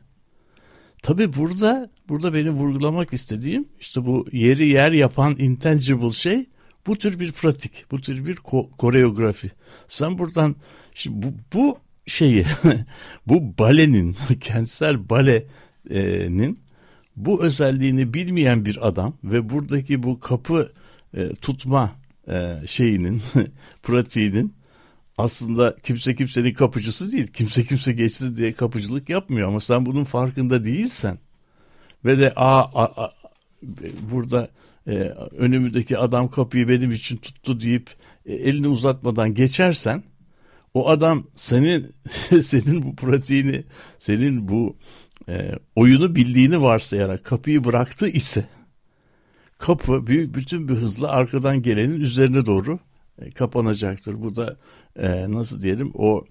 [1.03, 6.47] Tabi burada burada benim vurgulamak istediğim işte bu yeri yer yapan intangible şey
[6.91, 9.51] bu tür bir pratik, bu tür bir ko- koreografi.
[9.89, 10.57] Sen buradan
[10.95, 12.47] Şimdi bu, bu şeyi
[13.27, 16.61] bu balenin kentsel balenin
[17.17, 20.73] bu özelliğini bilmeyen bir adam ve buradaki bu kapı
[21.15, 21.97] e, tutma
[22.29, 23.23] e, şeyinin
[23.83, 24.55] pratiğinin
[25.19, 27.27] aslında kimse kimsenin kapıcısı değil.
[27.27, 31.19] Kimse kimse geçsin diye kapıcılık yapmıyor ama sen bunun farkında değilsen
[32.05, 33.13] ve de a, a, a
[34.13, 34.49] burada
[34.91, 34.95] e,
[35.31, 37.91] önümüzdeki adam kapıyı benim için tuttu deyip
[38.27, 40.03] e, elini uzatmadan geçersen
[40.75, 41.95] o adam senin
[42.43, 43.65] senin bu pratiğini,
[43.99, 44.77] senin bu
[45.29, 48.49] e, oyunu bildiğini varsayarak kapıyı bıraktı ise
[49.59, 52.79] kapı büyük bütün bir hızla arkadan gelenin üzerine doğru
[53.19, 54.23] e, kapanacaktır.
[54.23, 54.57] Bu da
[54.97, 56.25] e, nasıl diyelim o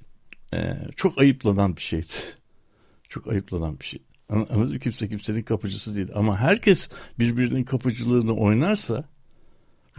[0.54, 2.06] e, çok ayıplanan bir şeydi.
[3.10, 4.02] Çok ayıplanan bir şey.
[4.30, 6.08] Anladın kimse kimsenin kapıcısı değil.
[6.16, 6.90] Ama herkes
[7.20, 9.04] birbirinin kapıcılığını oynarsa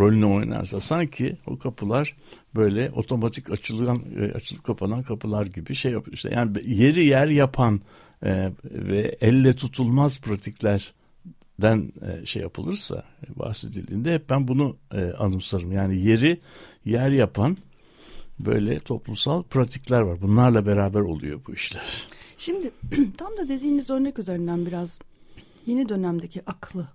[0.01, 2.17] rolünü oynarsa sanki o kapılar
[2.55, 7.81] böyle otomatik açılan e, açılıp kapanan kapılar gibi şey yapıyor işte yani yeri yer yapan
[8.25, 13.05] e, ve elle tutulmaz pratiklerden e, şey yapılırsa
[13.37, 16.41] bahsedildiğinde hep ben bunu e, anımsarım yani yeri
[16.85, 17.57] yer yapan
[18.39, 22.07] böyle toplumsal pratikler var bunlarla beraber oluyor bu işler.
[22.41, 22.71] Şimdi
[23.19, 24.99] tam da dediğiniz örnek üzerinden biraz
[25.67, 26.89] yeni dönemdeki aklı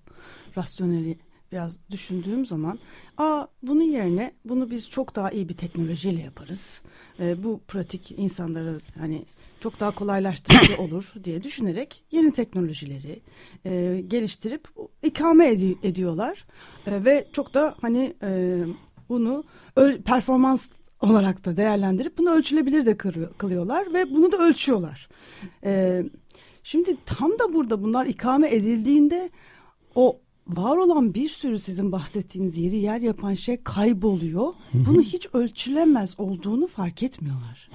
[0.58, 1.18] rasyoneli
[1.52, 2.80] biraz düşündüğüm zaman
[3.18, 6.82] aa bunun yerine bunu biz çok daha iyi bir teknolojiyle yaparız.
[7.20, 9.26] E, bu pratik insanlara hani
[9.60, 13.22] çok daha kolaylaştırıcı olur diye düşünerek yeni teknolojileri
[13.66, 14.68] e, geliştirip
[15.04, 16.46] ikame ed- ediyorlar
[16.88, 18.60] e, ve çok da hani e,
[19.10, 19.44] bunu
[20.06, 20.70] performans
[21.02, 22.98] olarak da değerlendirip bunu ölçülebilir de
[23.38, 25.10] kılıyorlar ve bunu da ölçüyorlar.
[25.64, 26.04] E,
[26.64, 29.30] şimdi tam da burada bunlar ikame edildiğinde
[29.96, 34.54] o var olan bir sürü sizin bahsettiğiniz yeri yer yapan şey kayboluyor.
[34.74, 37.70] Bunu hiç ölçülemez olduğunu fark etmiyorlar.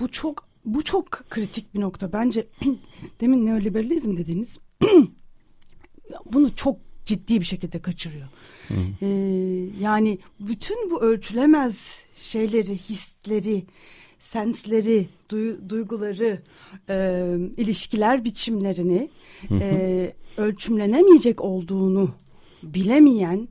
[0.00, 2.12] Bu çok bu çok kritik bir nokta.
[2.12, 2.46] Bence
[3.20, 4.58] demin neoliberalizm dediniz.
[6.32, 8.28] bunu çok ciddi bir şekilde kaçırıyor.
[9.02, 9.06] Ee,
[9.80, 13.64] yani bütün bu ölçülemez şeyleri, hisleri,
[14.18, 16.42] sensleri, duy- duyguları,
[16.88, 17.24] e,
[17.56, 19.10] ilişkiler biçimlerini
[19.50, 22.10] e, ölçümlenemeyecek olduğunu
[22.62, 23.48] bilemeyen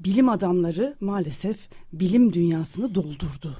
[0.00, 3.56] bilim adamları maalesef bilim dünyasını doldurdu.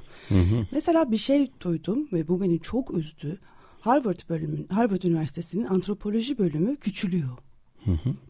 [0.73, 3.39] Mesela bir şey duydum ve bu beni çok üzdü.
[3.81, 7.39] Harvard bölümü, Harvard Üniversitesi'nin antropoloji bölümü küçülüyor.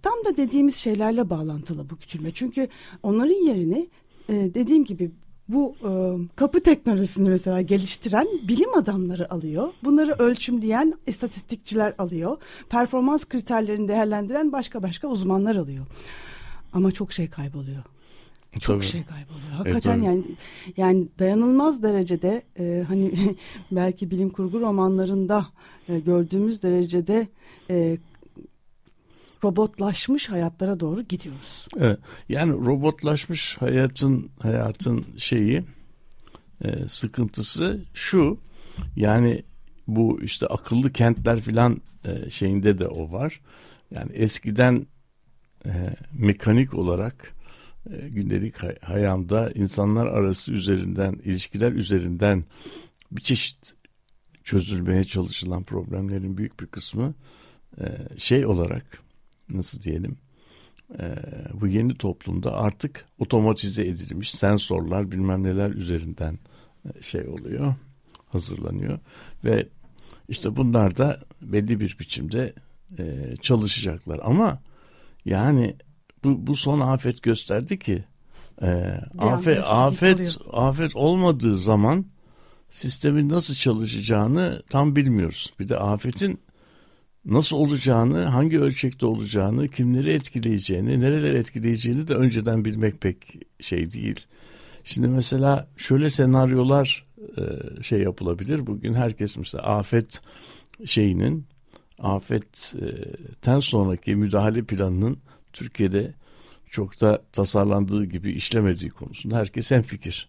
[0.02, 2.30] Tam da dediğimiz şeylerle bağlantılı bu küçülme.
[2.30, 2.68] Çünkü
[3.02, 3.88] onların yerini
[4.28, 5.10] e, dediğim gibi
[5.48, 5.90] bu e,
[6.36, 9.68] kapı teknolojisini mesela geliştiren bilim adamları alıyor.
[9.84, 12.36] Bunları ölçümleyen istatistikçiler alıyor.
[12.68, 15.86] Performans kriterlerini değerlendiren başka başka uzmanlar alıyor.
[16.72, 17.82] Ama çok şey kayboluyor.
[18.60, 18.84] Çok Tabii.
[18.84, 19.50] şey kayboluyor.
[19.52, 20.04] Hakikaten tabii.
[20.04, 20.24] yani
[20.76, 23.36] yani dayanılmaz derecede e, hani
[23.70, 25.46] belki bilim kurgu romanlarında
[25.88, 27.28] e, gördüğümüz derecede
[27.70, 27.98] e,
[29.44, 31.66] robotlaşmış hayatlara doğru gidiyoruz.
[31.76, 31.98] Evet.
[32.28, 35.64] Yani robotlaşmış hayatın hayatın şeyi
[36.64, 38.40] e, sıkıntısı şu
[38.96, 39.42] yani
[39.86, 43.40] bu işte akıllı kentler filan e, şeyinde de o var.
[43.90, 44.86] Yani eskiden
[45.66, 45.72] e,
[46.12, 47.34] mekanik olarak
[47.90, 52.44] e, gündelik hay- hayamda insanlar arası üzerinden ilişkiler üzerinden
[53.12, 53.74] bir çeşit
[54.44, 57.14] çözülmeye çalışılan problemlerin büyük bir kısmı
[57.80, 57.84] e,
[58.18, 59.03] şey olarak
[59.56, 60.16] nasıl diyelim
[60.98, 61.16] e,
[61.60, 66.38] bu yeni toplumda artık otomatize edilmiş sensörler bilmem neler üzerinden
[67.00, 67.74] şey oluyor
[68.26, 68.98] hazırlanıyor
[69.44, 69.68] ve
[70.28, 72.54] işte bunlar da belli bir biçimde
[72.98, 74.62] e, çalışacaklar ama
[75.24, 75.76] yani
[76.24, 78.04] bu, bu son afet gösterdi ki
[78.62, 78.66] e,
[79.18, 80.68] afet hepsi afet yıkılıyor.
[80.68, 82.06] afet olmadığı zaman
[82.70, 85.52] sistemin nasıl çalışacağını tam bilmiyoruz.
[85.60, 86.40] Bir de afetin
[87.26, 93.16] nasıl olacağını, hangi ölçekte olacağını, kimleri etkileyeceğini, nereleri etkileyeceğini de önceden bilmek pek
[93.60, 94.20] şey değil.
[94.84, 97.06] Şimdi mesela şöyle senaryolar
[97.36, 97.42] e,
[97.82, 98.66] şey yapılabilir.
[98.66, 100.20] Bugün herkes mesela afet
[100.86, 101.46] şeyinin,
[101.98, 105.18] afetten sonraki müdahale planının
[105.52, 106.14] Türkiye'de
[106.70, 110.28] çok da tasarlandığı gibi işlemediği konusunda herkes hemfikir.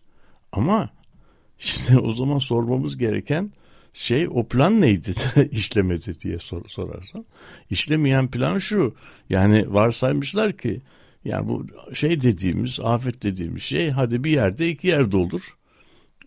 [0.51, 0.89] Ama
[1.57, 3.51] şimdi o zaman sormamız gereken
[3.95, 5.11] şey o plan neydi
[5.51, 7.25] işlemedi diye sor, sorarsan.
[7.69, 8.95] İşlemeyen plan şu.
[9.29, 10.81] Yani varsaymışlar ki
[11.25, 15.57] yani bu şey dediğimiz afet dediğimiz şey hadi bir yerde iki yerde olur.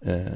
[0.06, 0.28] Ee,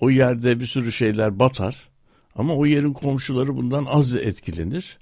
[0.00, 1.88] o yerde bir sürü şeyler batar.
[2.34, 4.98] Ama o yerin komşuları bundan az etkilenir.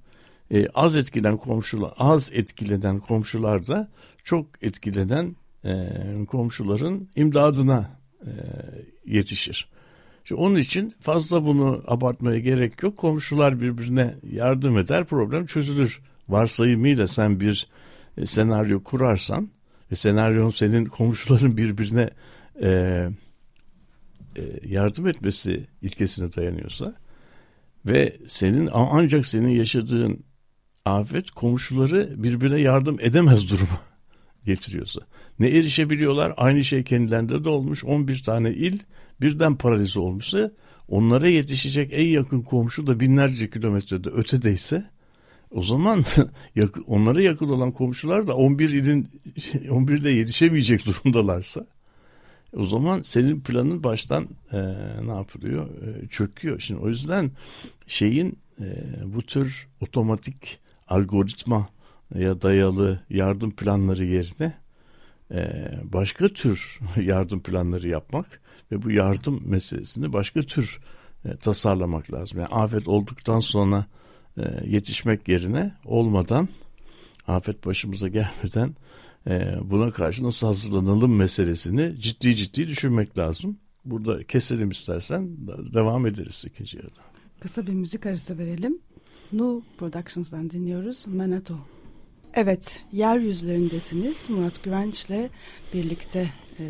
[0.51, 3.88] Ee, az etkilenen komşular az etkilenen komşular da
[4.25, 5.88] çok etkilenen e,
[6.29, 7.90] komşuların imdadına
[8.23, 8.31] e,
[9.07, 9.69] yetişir.
[10.25, 12.97] İşte onun için fazla bunu abartmaya gerek yok.
[12.97, 16.01] Komşular birbirine yardım eder, problem çözülür.
[16.29, 17.69] Varsayımıyla sen bir
[18.17, 19.49] e, senaryo kurarsan
[19.93, 22.11] ve senaryon senin komşuların birbirine
[22.63, 22.69] e,
[24.37, 26.95] e, yardım etmesi ilkesine dayanıyorsa
[27.87, 30.25] ve senin ancak senin yaşadığın
[30.85, 33.81] afet komşuları birbirine yardım edemez duruma
[34.45, 35.01] getiriyorsa.
[35.39, 36.35] Ne erişebiliyorlar?
[36.37, 37.85] Aynı şey kendilerinde de olmuş.
[37.85, 38.79] 11 tane il
[39.20, 40.50] birden paralize olmuşsa
[40.88, 44.85] onlara yetişecek en yakın komşu da binlerce kilometrede ötedeyse
[45.50, 46.05] o zaman
[46.87, 49.09] onlara yakın olan komşular da 11 ilin
[49.55, 51.66] 11'de yetişemeyecek durumdalarsa
[52.57, 54.59] o zaman senin planın baştan e,
[55.07, 55.68] ne yapılıyor?
[55.83, 56.61] E, çöküyor.
[56.61, 57.31] Şimdi o yüzden
[57.87, 58.66] şeyin e,
[59.05, 61.68] bu tür otomatik algoritma
[62.14, 64.55] ya dayalı yardım planları yerine
[65.31, 68.40] e, başka tür yardım planları yapmak
[68.72, 70.81] ve bu yardım meselesini başka tür
[71.24, 72.38] e, tasarlamak lazım.
[72.38, 73.87] Yani afet olduktan sonra
[74.37, 76.48] e, yetişmek yerine olmadan
[77.27, 78.74] afet başımıza gelmeden
[79.27, 83.59] e, buna karşı nasıl hazırlanalım meselesini ciddi ciddi düşünmek lazım.
[83.85, 85.37] Burada keselim istersen
[85.74, 87.00] devam ederiz ikinci yarıda.
[87.40, 88.79] Kısa bir müzik arası verelim.
[89.33, 91.59] Nu Productions'dan dinliyoruz Manato.
[92.35, 94.31] Evet, yeryüzlerindesiniz.
[94.31, 95.31] Murat Güvenç'le
[95.74, 96.64] birlikte e,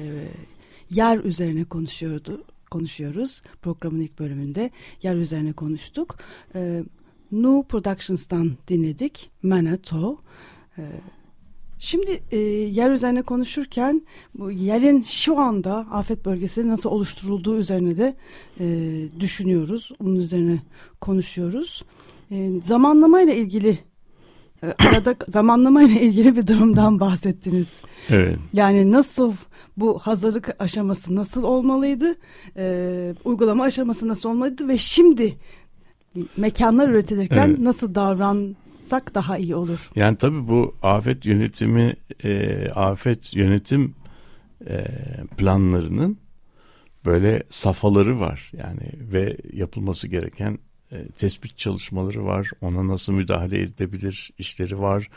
[0.91, 3.43] yer üzerine konuşuyordu, konuşuyoruz.
[3.63, 4.71] Programın ilk bölümünde
[5.03, 6.17] yer üzerine konuştuk.
[6.55, 6.85] E,
[7.33, 10.19] Nu Productions'tan dinledik Manato.
[10.79, 10.83] E,
[11.79, 14.03] Şimdi e, yer üzerine konuşurken
[14.35, 18.17] bu yerin şu anda afet bölgesi nasıl oluşturulduğu üzerine de
[18.61, 18.67] e,
[19.21, 19.91] düşünüyoruz.
[20.01, 20.63] Bunun üzerine
[21.01, 21.85] konuşuyoruz.
[22.31, 23.79] E, zamanlamayla ilgili
[24.63, 27.83] e, arada zamanlamayla ilgili bir durumdan bahsettiniz.
[28.11, 28.39] Evet.
[28.53, 29.33] Yani nasıl
[29.77, 32.17] bu hazırlık aşaması nasıl olmalıydı?
[32.57, 35.37] E, uygulama aşaması nasıl olmalıydı ve şimdi
[36.37, 37.59] mekanlar üretilirken Evet.
[37.59, 39.91] nasıl davran yapsak daha iyi olur.
[39.97, 43.95] Yani tabii bu afet yönetimi, e, afet yönetim
[44.67, 44.85] e,
[45.37, 46.19] planlarının
[47.05, 48.51] böyle safhaları var.
[48.53, 50.59] Yani ve yapılması gereken
[50.93, 52.51] e, tespit çalışmaları var.
[52.61, 55.09] Ona nasıl müdahale edilebilir işleri var.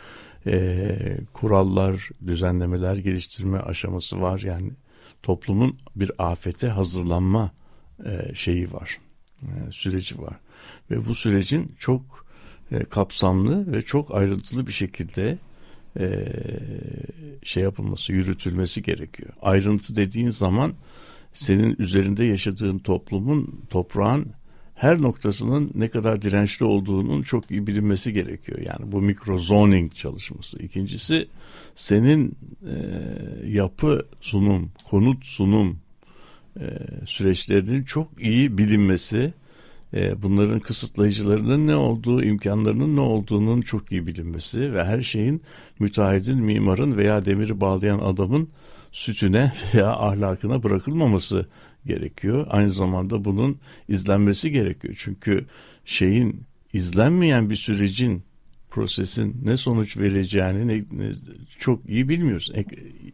[0.46, 4.40] E, kurallar, düzenlemeler geliştirme aşaması var.
[4.40, 4.72] Yani
[5.24, 7.52] toplumun bir afete hazırlanma
[8.06, 9.00] e, şeyi var.
[9.42, 10.36] E, süreci var.
[10.92, 12.26] Ve bu sürecin çok
[12.72, 15.38] e, kapsamlı ve çok ayrıntılı bir şekilde
[16.00, 16.34] e,
[17.44, 19.30] şey yapılması, yürütülmesi gerekiyor.
[19.42, 20.74] Ayrıntı dediğin zaman
[21.34, 24.28] senin üzerinde yaşadığın toplumun, toprağın
[24.78, 28.60] her noktasının ne kadar dirençli olduğunun çok iyi bilinmesi gerekiyor.
[28.60, 30.60] Yani bu mikro zoning çalışması.
[30.60, 31.28] İkincisi
[31.76, 32.76] senin e,
[33.48, 35.80] yapı sunum, konut sunum
[36.60, 36.66] e,
[37.06, 39.34] süreçlerinin çok iyi bilinmesi,
[39.94, 45.42] e, bunların kısıtlayıcılarının ne olduğu, imkanlarının ne olduğunun çok iyi bilinmesi ve her şeyin
[45.80, 48.50] müteahhidin, mimarın veya demiri bağlayan adamın
[48.92, 51.46] sütüne veya ahlakına bırakılmaması
[51.86, 52.48] gerekiyor.
[52.50, 53.58] Aynı zamanda bunun
[53.90, 54.94] izlenmesi gerekiyor.
[54.98, 55.46] Çünkü
[55.86, 58.24] şeyin izlenmeyen bir sürecin
[58.70, 61.12] prosesin ne sonuç vereceğini ne, ne,
[61.60, 62.52] çok iyi bilmiyoruz.
[62.56, 62.66] E,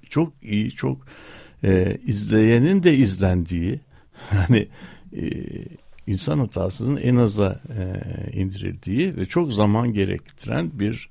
[0.09, 1.07] çok iyi, çok
[1.63, 3.79] e, izleyenin de izlendiği
[4.29, 4.67] hani
[5.17, 5.31] e,
[6.07, 8.01] insan hatasının en aza e,
[8.39, 11.09] indirildiği ve çok zaman gerektiren bir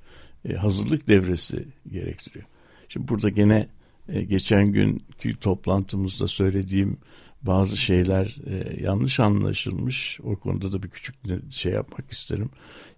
[0.49, 2.45] e, hazırlık devresi gerektiriyor.
[2.89, 3.67] Şimdi burada gene
[4.09, 6.97] e, geçen günkü toplantımızda söylediğim
[7.43, 10.19] bazı şeyler e, yanlış anlaşılmış.
[10.23, 11.15] O konuda da bir küçük
[11.49, 12.49] şey yapmak isterim.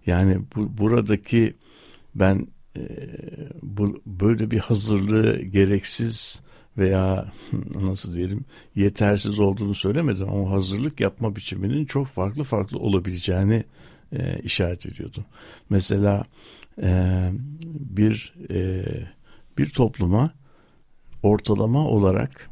[0.06, 1.54] Yani bu buradaki
[2.14, 2.82] ben e,
[3.62, 6.42] bu böyle bir hazırlığı gereksiz
[6.78, 7.32] veya
[7.74, 13.64] nasıl diyelim yetersiz olduğunu söylemedim ama hazırlık yapma biçiminin çok farklı farklı olabileceğini
[14.12, 15.24] e, işaret ediyordu.
[15.70, 16.24] Mesela
[16.82, 17.30] e,
[17.74, 18.84] bir e,
[19.58, 20.32] bir topluma
[21.22, 22.50] ortalama olarak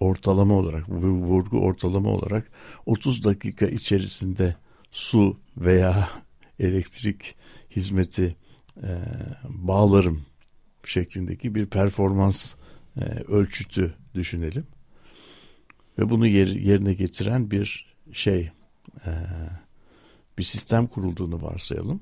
[0.00, 2.50] ortalama olarak vurgu ortalama olarak
[2.86, 4.56] 30 dakika içerisinde
[4.90, 6.08] su veya
[6.58, 7.34] elektrik
[7.76, 8.36] hizmeti
[8.82, 8.90] e,
[9.44, 10.22] bağlarım
[10.84, 12.54] şeklindeki bir performans
[12.96, 14.66] e, ölçütü düşünelim.
[15.98, 18.50] Ve bunu yer, yerine getiren bir şey
[19.06, 19.10] e,
[20.38, 22.00] bir sistem kurulduğunu varsayalım.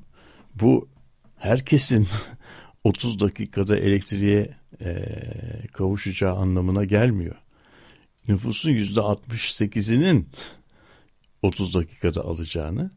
[0.54, 0.88] Bu
[1.36, 2.08] herkesin
[2.84, 5.06] 30 dakikada elektriğe e,
[5.72, 7.36] kavuşacağı anlamına gelmiyor.
[8.28, 10.28] Nüfusun yüzde 68'inin
[11.42, 12.90] 30 dakikada alacağını,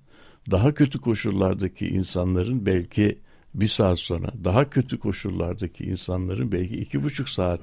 [0.52, 3.20] daha kötü koşullardaki insanların belki
[3.54, 7.62] bir saat sonra daha kötü koşullardaki insanların belki iki buçuk saat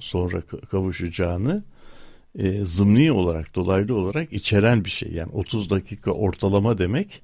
[0.00, 1.64] sonra kavuşacağını
[2.38, 5.12] e, zımni olarak dolaylı olarak içeren bir şey.
[5.12, 7.22] Yani 30 dakika ortalama demek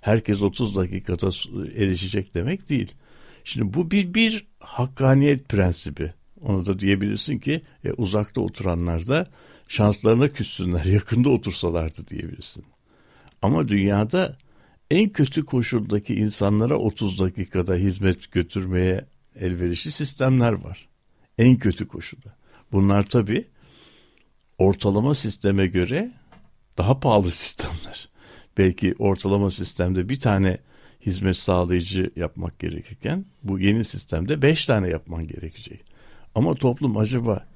[0.00, 1.28] herkes 30 dakikada
[1.76, 2.92] erişecek demek değil.
[3.44, 6.12] Şimdi bu bir bir hakkaniyet prensibi.
[6.42, 9.26] Onu da diyebilirsin ki e, uzakta oturanlar da
[9.68, 12.64] şanslarına küssünler yakında otursalardı diyebilirsin.
[13.42, 14.36] Ama dünyada
[14.90, 19.04] en kötü koşuldaki insanlara 30 dakikada hizmet götürmeye
[19.36, 20.88] elverişli sistemler var.
[21.38, 22.36] En kötü koşulda.
[22.72, 23.44] Bunlar tabi
[24.58, 26.12] ortalama sisteme göre
[26.78, 28.08] daha pahalı sistemler.
[28.58, 30.58] Belki ortalama sistemde bir tane
[31.06, 35.89] hizmet sağlayıcı yapmak gerekirken bu yeni sistemde beş tane yapman gerekecek.
[36.34, 37.46] Ama toplum acaba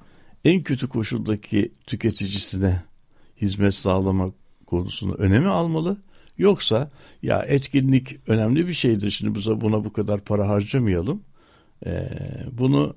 [0.44, 2.82] en kötü koşuldaki tüketicisine
[3.40, 4.34] hizmet sağlamak
[4.66, 5.98] konusunu öneme almalı
[6.38, 6.90] Yoksa
[7.22, 11.22] ya etkinlik önemli bir şeydir şimdi bize buna bu kadar para harcamayalım.
[11.86, 12.08] Ee,
[12.52, 12.94] bunu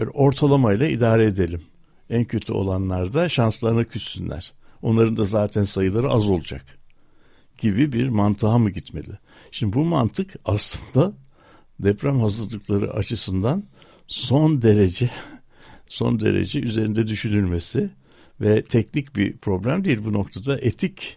[0.00, 1.62] bir ortalamayla idare edelim.
[2.10, 4.52] En kötü olanlar da şanslarına küssünler.
[4.82, 6.78] Onların da zaten sayıları az olacak
[7.58, 9.18] gibi bir mantığa mı gitmeli?
[9.50, 11.12] Şimdi bu mantık aslında
[11.80, 13.64] deprem hazırlıkları açısından
[14.06, 15.10] son derece
[15.88, 17.90] son derece üzerinde düşünülmesi
[18.40, 21.16] ve teknik bir problem değil bu noktada etik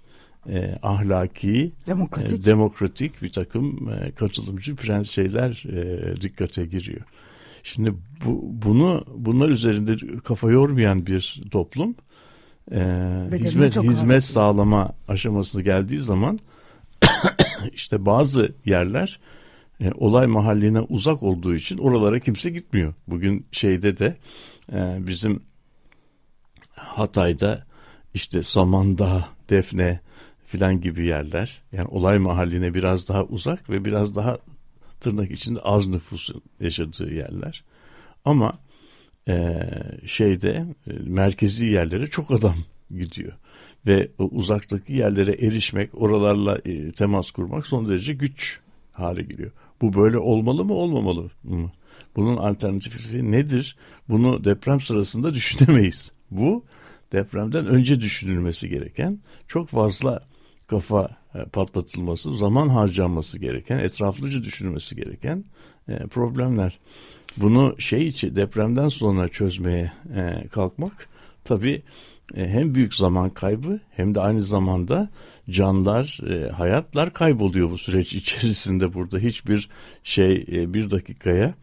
[0.50, 2.39] e, ahlaki, demokratik.
[2.39, 7.02] E, demokratik bir takım e, katılımcı prens şeyler e, dikkate giriyor.
[7.63, 7.93] Şimdi
[8.26, 11.95] bu, bunu bunlar üzerinde kafa yormayan bir toplum
[12.71, 12.80] e,
[13.34, 16.39] hizmet hizmet sağlama aşamasına geldiği zaman
[17.73, 19.19] işte bazı yerler
[19.82, 22.93] e, olay mahalline uzak olduğu için oralara kimse gitmiyor.
[23.08, 24.18] Bugün şeyde de
[24.74, 25.43] e, bizim
[26.72, 27.66] Hatay'da
[28.14, 29.99] işte Samandağ, Defne,
[30.45, 31.62] filan gibi yerler.
[31.72, 34.38] Yani olay mahalline biraz daha uzak ve biraz daha
[34.99, 37.64] tırnak içinde az nüfusun yaşadığı yerler.
[38.26, 38.60] Ama
[39.28, 39.60] e,
[40.06, 42.56] şeyde e, merkezi yerlere çok adam
[42.91, 43.34] gidiyor.
[43.88, 48.60] Ve uzaktaki yerlere erişmek, oralarla e, temas kurmak son derece güç
[48.91, 49.51] hale geliyor.
[49.82, 51.71] Bu böyle olmalı mı olmamalı mı?
[52.15, 53.78] Bunun alternatifi nedir?
[54.09, 56.11] Bunu deprem sırasında düşünemeyiz.
[56.32, 56.63] Bu
[57.11, 60.23] depremden önce düşünülmesi gereken çok fazla
[60.67, 65.43] kafa e, patlatılması, zaman harcanması gereken, etraflıca düşünülmesi gereken
[65.88, 66.80] e, problemler.
[67.38, 71.09] Bunu şey içi depremden sonra çözmeye e, kalkmak
[71.43, 71.84] tabii
[72.36, 75.09] hem büyük zaman kaybı hem de aynı zamanda
[75.50, 76.20] canlar,
[76.54, 79.70] hayatlar kayboluyor bu süreç içerisinde burada hiçbir
[80.04, 81.54] şey bir dakikaya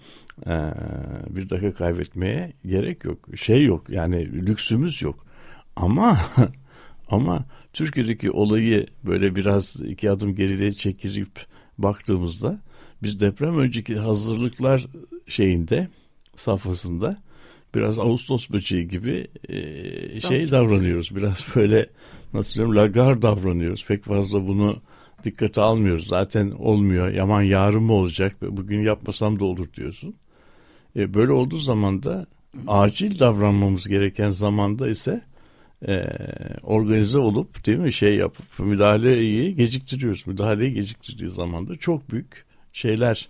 [1.31, 3.19] bir dakika kaybetmeye gerek yok.
[3.37, 5.27] Şey yok yani lüksümüz yok.
[5.77, 6.21] Ama
[7.09, 11.47] ama Türkiye'deki olayı böyle biraz iki adım geride çekilip
[11.79, 12.59] baktığımızda
[13.03, 14.87] biz deprem önceki hazırlıklar
[15.29, 15.89] şeyinde
[16.37, 17.23] safhasında
[17.75, 21.17] biraz Ağustos böceği gibi e, şey davranıyoruz.
[21.17, 21.87] Biraz böyle
[22.35, 23.87] nasıl diyeyim lagar davranıyoruz.
[23.87, 24.83] Pek fazla bunu
[25.25, 26.07] dikkate almıyoruz.
[26.07, 27.09] Zaten olmuyor.
[27.11, 28.37] Yaman yarın mı olacak?
[28.43, 30.15] Bugün yapmasam da olur diyorsun.
[30.97, 32.27] E, böyle olduğu zaman da
[32.67, 35.23] acil davranmamız gereken zamanda ise
[35.89, 36.07] e,
[36.63, 40.27] organize olup değil mi şey yapıp müdahaleyi geciktiriyoruz.
[40.27, 43.29] Müdahaleyi geciktirdiği zaman da çok büyük şeyler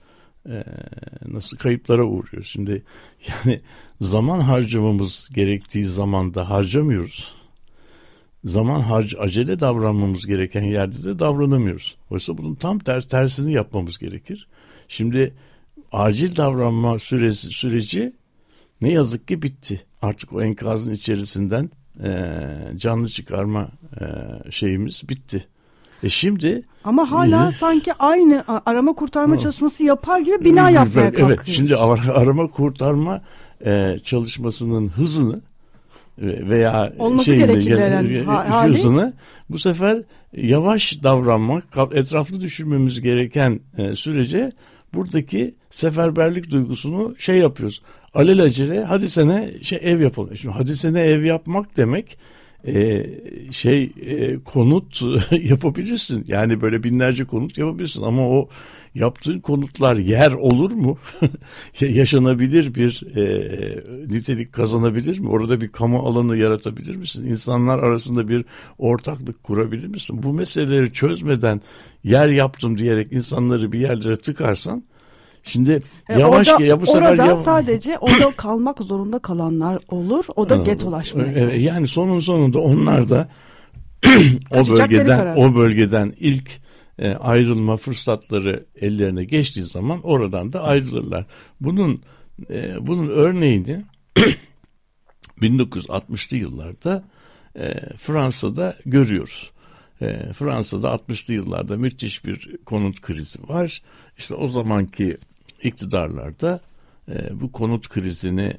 [0.48, 0.64] e,
[1.28, 2.42] nasıl kayıplara uğruyor.
[2.42, 2.82] Şimdi
[3.28, 3.60] yani
[4.00, 7.43] zaman harcamamız gerektiği zamanda harcamıyoruz.
[8.44, 11.96] Zaman harc acele davranmamız gereken yerde de davranamıyoruz.
[12.10, 14.48] Oysa bunun tam ters tersini yapmamız gerekir.
[14.88, 15.34] Şimdi
[15.92, 18.12] acil davranma süresi, süreci
[18.80, 19.82] ne yazık ki bitti.
[20.02, 21.70] Artık o enkazın içerisinden
[22.04, 22.30] e,
[22.76, 23.68] canlı çıkarma
[24.00, 24.04] e,
[24.50, 25.46] şeyimiz bitti.
[26.02, 31.34] E şimdi ama hala sanki aynı arama kurtarma çalışması yapar gibi bina yapmaya kalkıyoruz.
[31.34, 33.22] Evet, şimdi arama kurtarma
[33.66, 35.53] e, çalışmasının hızını e,
[36.18, 38.26] veya olması gerekirlerin
[38.68, 39.12] hızını
[39.50, 40.02] bu sefer
[40.36, 44.52] yavaş davranmak, etraflı düşünmemiz gereken e, sürece
[44.94, 47.82] buradaki seferberlik duygusunu şey yapıyoruz
[48.14, 50.36] alelacele hadi sene şey ev yapalım.
[50.36, 52.18] Şimdi hadi sene ev yapmak demek
[52.66, 53.06] e,
[53.50, 55.02] şey e, konut
[55.42, 56.24] yapabilirsin.
[56.28, 58.48] Yani böyle binlerce konut yapabilirsin ama o
[58.94, 60.98] yaptığın konutlar yer olur mu?
[61.80, 63.24] Yaşanabilir bir e,
[64.08, 65.28] nitelik kazanabilir mi?
[65.28, 67.26] Orada bir kamu alanı yaratabilir misin?
[67.26, 68.44] İnsanlar arasında bir
[68.78, 70.22] ortaklık kurabilir misin?
[70.22, 71.60] Bu meseleleri çözmeden
[72.04, 74.84] yer yaptım diyerek insanları bir yerlere tıkarsan
[75.46, 77.40] Şimdi e, yavaş orada, ya bu sefer orada yavaş...
[77.40, 80.24] sadece orada kalmak zorunda kalanlar olur.
[80.36, 81.32] O da getolaşmaya.
[81.36, 83.28] Evet, yani sonun sonunda onlar da
[84.50, 86.63] o bölgeden o bölgeden ilk
[86.98, 91.26] e, ayrılma fırsatları ellerine geçtiği zaman oradan da ayrılırlar.
[91.60, 92.02] Bunun
[92.50, 93.84] e, bunun örneğini
[95.40, 97.04] 1960'lı yıllarda
[97.56, 99.50] e, Fransa'da görüyoruz.
[100.32, 103.82] Fransa'da 60'lı yıllarda müthiş bir konut krizi var.
[104.18, 105.16] İşte o zamanki
[105.62, 106.60] iktidarlarda
[107.08, 108.56] e, bu konut krizini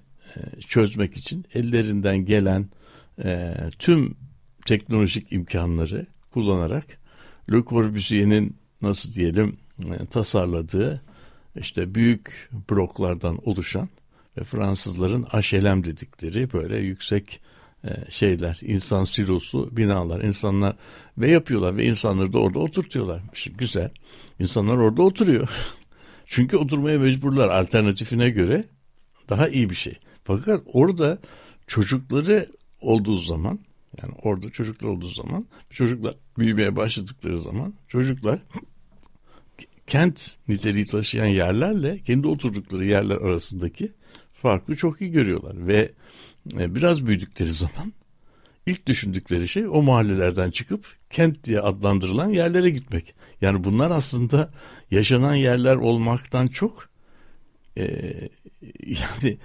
[0.68, 2.70] çözmek için ellerinden gelen
[3.80, 4.18] tüm
[4.66, 6.86] teknolojik imkanları kullanarak
[7.52, 11.02] Le Corbusier'in nasıl diyelim e, tasarladığı
[11.56, 13.90] işte büyük bloklardan oluşan
[14.38, 17.42] ve Fransızların HLM dedikleri böyle yüksek
[17.84, 20.76] e, şeyler, insan silosu binalar, insanlar
[21.18, 23.22] ve yapıyorlar ve insanları da orada oturtuyorlar.
[23.34, 23.92] Şimdi güzel.
[24.40, 25.50] İnsanlar orada oturuyor.
[26.26, 28.64] Çünkü oturmaya mecburlar alternatifine göre
[29.30, 29.98] daha iyi bir şey.
[30.24, 31.18] Fakat orada
[31.68, 32.50] çocukları
[32.82, 33.60] olduğu zaman
[34.02, 38.40] yani orada çocuklar olduğu zaman çocuklar büyümeye başladıkları zaman çocuklar
[39.88, 43.92] kent niteliği taşıyan yerlerle kendi oturdukları yerler arasındaki
[44.34, 45.92] farkı çok iyi görüyorlar ve
[46.60, 47.94] e, biraz büyüdükleri zaman
[48.66, 53.16] ilk düşündükleri şey o mahallelerden çıkıp kent diye adlandırılan yerlere gitmek.
[53.42, 54.52] Yani bunlar aslında
[54.92, 56.90] yaşanan yerler olmaktan çok
[57.78, 57.84] e,
[58.86, 59.38] yani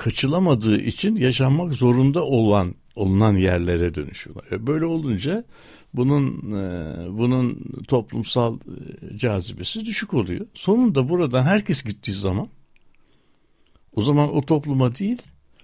[0.00, 4.44] kaçılamadığı için yaşanmak zorunda olan olunan yerlere dönüşüyorlar.
[4.52, 5.44] E, böyle olunca
[5.94, 10.46] bunun e, bunun toplumsal e, cazibesi düşük oluyor.
[10.54, 12.48] Sonunda buradan herkes gittiği zaman
[13.92, 15.22] o zaman o topluma değil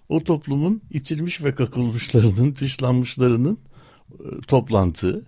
[0.08, 3.58] o toplumun itilmiş ve kakılmışlarının, dışlanmışlarının
[4.46, 5.24] toplantığı.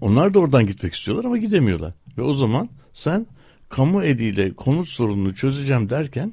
[0.00, 1.94] Onlar da oradan gitmek istiyorlar ama gidemiyorlar.
[2.18, 3.26] Ve o zaman sen
[3.68, 6.32] kamu eliyle konut sorununu çözeceğim derken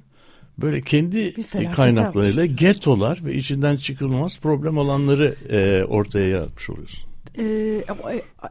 [0.62, 1.36] böyle kendi
[1.76, 2.60] kaynaklarıyla yapmış.
[2.60, 7.10] getolar ve içinden çıkılmaz problem alanları e, ortaya yaratmış oluyorsun.
[7.38, 7.84] Ee,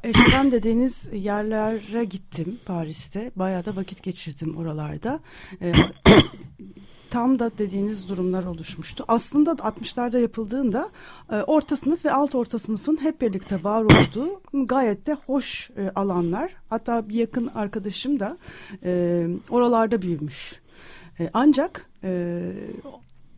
[0.05, 3.31] Eşrem dediğiniz yerlere gittim Paris'te.
[3.37, 5.21] Bayağı da vakit geçirdim oralarda.
[5.63, 5.73] Ee,
[7.11, 9.05] tam da dediğiniz durumlar oluşmuştu.
[9.09, 10.91] Aslında 60'larda yapıldığında
[11.33, 15.91] e, orta sınıf ve alt orta sınıfın hep birlikte var olduğu gayet de hoş e,
[15.95, 16.53] alanlar.
[16.71, 18.39] Hatta bir yakın arkadaşım da
[18.85, 20.61] e, oralarda büyümüş.
[21.21, 22.41] E, ancak e,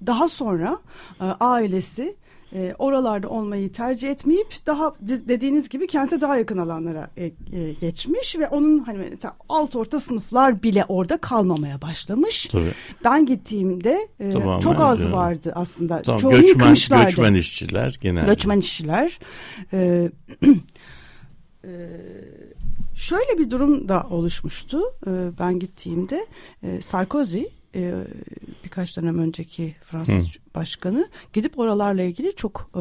[0.06, 0.78] daha sonra
[1.20, 2.16] e, ailesi
[2.54, 7.32] e, oralarda olmayı tercih etmeyip daha dediğiniz gibi kente daha yakın alanlara e, e,
[7.80, 12.46] geçmiş ve onun hani mesela alt orta sınıflar bile orada kalmamaya başlamış.
[12.46, 12.72] Tabii.
[13.04, 14.32] Ben gittiğimde e,
[14.62, 15.12] çok az öyle.
[15.12, 16.02] vardı aslında.
[16.02, 17.04] Tamam, Çoğunu göçmen, yıkmışlardı.
[17.04, 18.26] göçmen işçiler genelde.
[18.26, 19.18] Göçmen işçiler.
[19.72, 20.10] Ee,
[21.64, 21.70] e,
[22.94, 26.26] şöyle bir durum da oluşmuştu e, ben gittiğimde.
[26.62, 27.44] E, Sarkozy
[27.74, 28.04] e,
[28.64, 32.80] birkaç dönem önceki Fransız başkanı gidip oralarla ilgili çok e,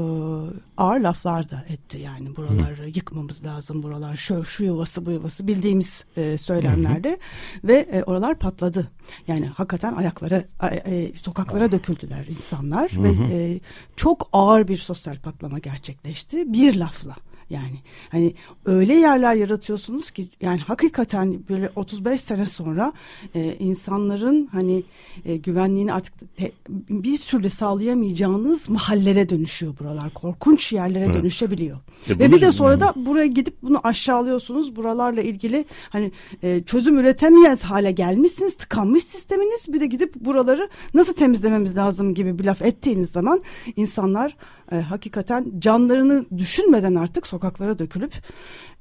[0.78, 1.98] ağır laflar da etti.
[1.98, 7.20] Yani buraları yıkmamız lazım, buralar şu, şu yuvası bu yuvası bildiğimiz e, söylemlerde
[7.64, 8.92] ve e, oralar patladı.
[9.28, 10.44] Yani hakikaten ayaklara,
[10.86, 13.60] e, sokaklara döküldüler insanlar ve e,
[13.96, 17.16] çok ağır bir sosyal patlama gerçekleşti bir lafla.
[17.50, 17.80] Yani
[18.10, 18.34] hani
[18.66, 22.94] öyle yerler yaratıyorsunuz ki yani hakikaten böyle 35 sene sonra
[23.36, 24.84] e, insanların hani
[25.26, 26.52] e, güvenliğini artık te-
[26.90, 30.10] bir türlü sağlayamayacağınız mahallere dönüşüyor buralar.
[30.14, 31.16] Korkunç yerlere Evet.
[31.16, 31.78] dönüşebiliyor.
[32.08, 34.76] E Ve bir de sonra da buraya gidip bunu aşağılıyorsunuz.
[34.76, 36.12] Buralarla ilgili hani
[36.44, 38.58] e, çözüm üretemeyez hale gelmişsiniz.
[38.58, 39.74] Tıkanmış sisteminiz.
[39.74, 43.42] Bir de gidip buraları nasıl temizlememiz lazım gibi bir laf ettiğiniz zaman
[43.76, 44.38] insanlar
[44.72, 48.14] e, hakikaten canlarını düşünmeden artık sokaklara dökülüp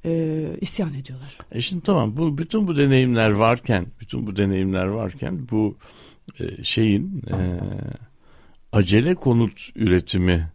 [0.04, 1.38] e, isyan ediyorlar.
[1.52, 5.76] E şimdi tamam bu bütün bu deneyimler varken bütün bu deneyimler varken bu
[6.40, 7.36] e, şeyin e,
[8.72, 10.48] acele konut üretimi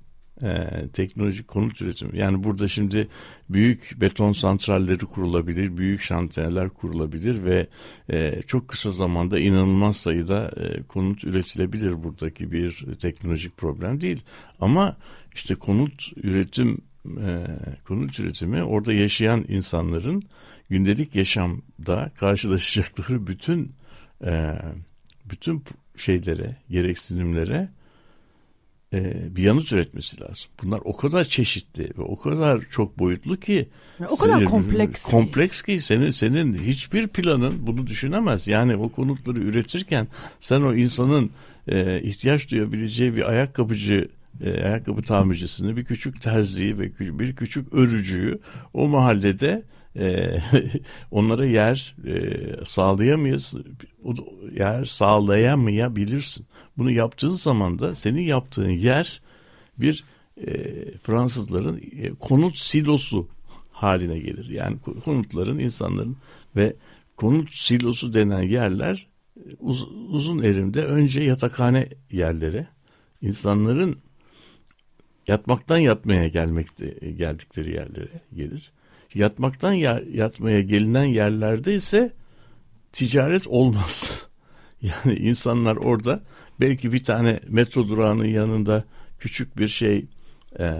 [0.43, 2.17] e, teknolojik konut üretimi.
[2.17, 3.07] Yani burada şimdi
[3.49, 7.67] büyük beton santralleri kurulabilir büyük şantiyeler kurulabilir ve
[8.11, 14.21] e, çok kısa zamanda inanılmaz sayıda e, konut üretilebilir buradaki bir teknolojik problem değil.
[14.59, 14.97] Ama
[15.35, 17.45] işte konut üretim e,
[17.87, 20.23] konut üretimi orada yaşayan insanların
[20.69, 23.71] gündelik yaşamda karşılaşacakları bütün
[24.25, 24.61] e,
[25.25, 25.63] bütün
[25.97, 27.69] şeylere, gereksinimlere
[28.93, 30.47] e, bir yanıt üretmesi lazım.
[30.63, 33.69] Bunlar o kadar çeşitli ve o kadar çok boyutlu ki
[34.09, 35.11] o kadar senin- kompleks ki.
[35.11, 38.47] kompleks ki senin senin hiçbir planın bunu düşünemez.
[38.47, 40.07] Yani o konutları üretirken
[40.39, 41.31] sen o insanın
[41.67, 44.09] e, ihtiyaç duyabileceği bir ayakkabıcı
[44.43, 48.39] e, ayakkabı tamircisini, bir küçük terziyi ve bir küçük örücüyü
[48.73, 49.63] o mahallede
[49.99, 50.37] e,
[51.11, 53.53] onlara yer e, sağlayamayız,
[54.59, 56.45] yer sağlayamayabilirsin.
[56.77, 59.21] Bunu yaptığın zaman da senin yaptığın yer
[59.77, 60.03] bir
[60.47, 60.53] e,
[60.97, 63.27] Fransızların e, konut silosu
[63.71, 64.49] haline gelir.
[64.49, 66.17] Yani ko- konutların insanların
[66.55, 66.75] ve
[67.17, 69.07] konut silosu denen yerler
[69.37, 72.67] e, uz- uzun erimde önce yatakhane yerleri
[73.21, 73.97] insanların
[75.27, 76.85] yatmaktan yatmaya gelmekte
[77.17, 78.71] geldikleri yerlere gelir.
[79.13, 82.13] Yatmaktan ya- yatmaya gelinen yerlerde ise
[82.91, 84.27] ticaret olmaz.
[85.05, 86.23] Yani insanlar orada
[86.61, 88.83] belki bir tane metro durağının yanında
[89.19, 90.05] küçük bir şey
[90.59, 90.77] e,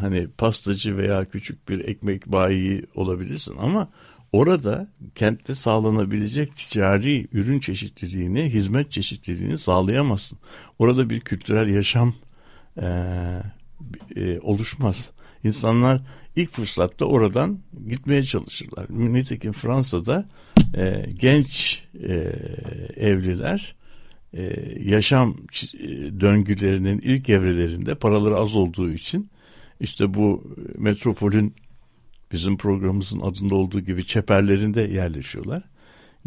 [0.00, 3.90] hani pastacı veya küçük bir ekmek bayi olabilirsin ama
[4.32, 10.38] orada kentte sağlanabilecek ticari ürün çeşitliliğini, hizmet çeşitliliğini sağlayamazsın.
[10.78, 12.14] Orada bir kültürel yaşam
[12.82, 12.86] e,
[14.16, 15.10] e, oluşmaz.
[15.44, 16.00] İnsanlar
[16.36, 17.58] ilk fırsatta oradan
[17.88, 18.86] gitmeye çalışırlar.
[18.90, 20.28] Nitekim Fransa'da
[20.76, 22.32] e, genç e,
[22.96, 23.75] evliler
[24.36, 24.42] e,
[24.84, 25.36] yaşam
[25.74, 25.88] e,
[26.20, 29.30] döngülerinin ilk evrelerinde paraları az olduğu için
[29.80, 31.54] işte bu metropolün
[32.32, 35.62] bizim programımızın adında olduğu gibi çeperlerinde yerleşiyorlar.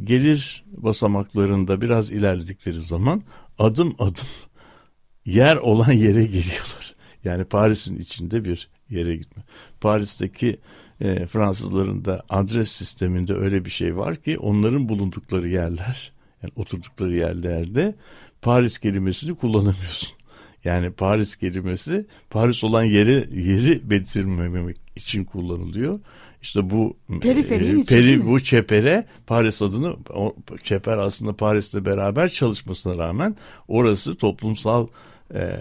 [0.04, 3.24] Gelir basamaklarında biraz ilerledikleri zaman
[3.60, 4.28] adım adım
[5.26, 6.96] yer olan yere geliyorlar.
[7.24, 9.44] Yani Paris'in içinde bir yere gitme.
[9.82, 10.60] Paris'teki
[11.02, 16.12] e, Fransızların da adres sisteminde öyle bir şey var ki onların bulundukları yerler,
[16.44, 17.96] yani oturdukları yerlerde
[18.42, 20.10] Paris kelimesini kullanamıyorsun.
[20.64, 26.00] Yani Paris kelimesi Paris olan yeri yeri belirtmemek için kullanılıyor.
[26.42, 28.28] İşte bu Periferiğin e, mi?
[28.28, 33.36] bu çepere Paris adını o çeper aslında Paris'le beraber çalışmasına rağmen
[33.68, 34.88] orası toplumsal
[35.34, 35.60] e,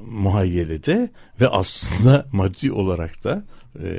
[0.00, 1.10] muhayyelede
[1.40, 3.44] ve aslında maddi olarak da
[3.82, 3.98] e,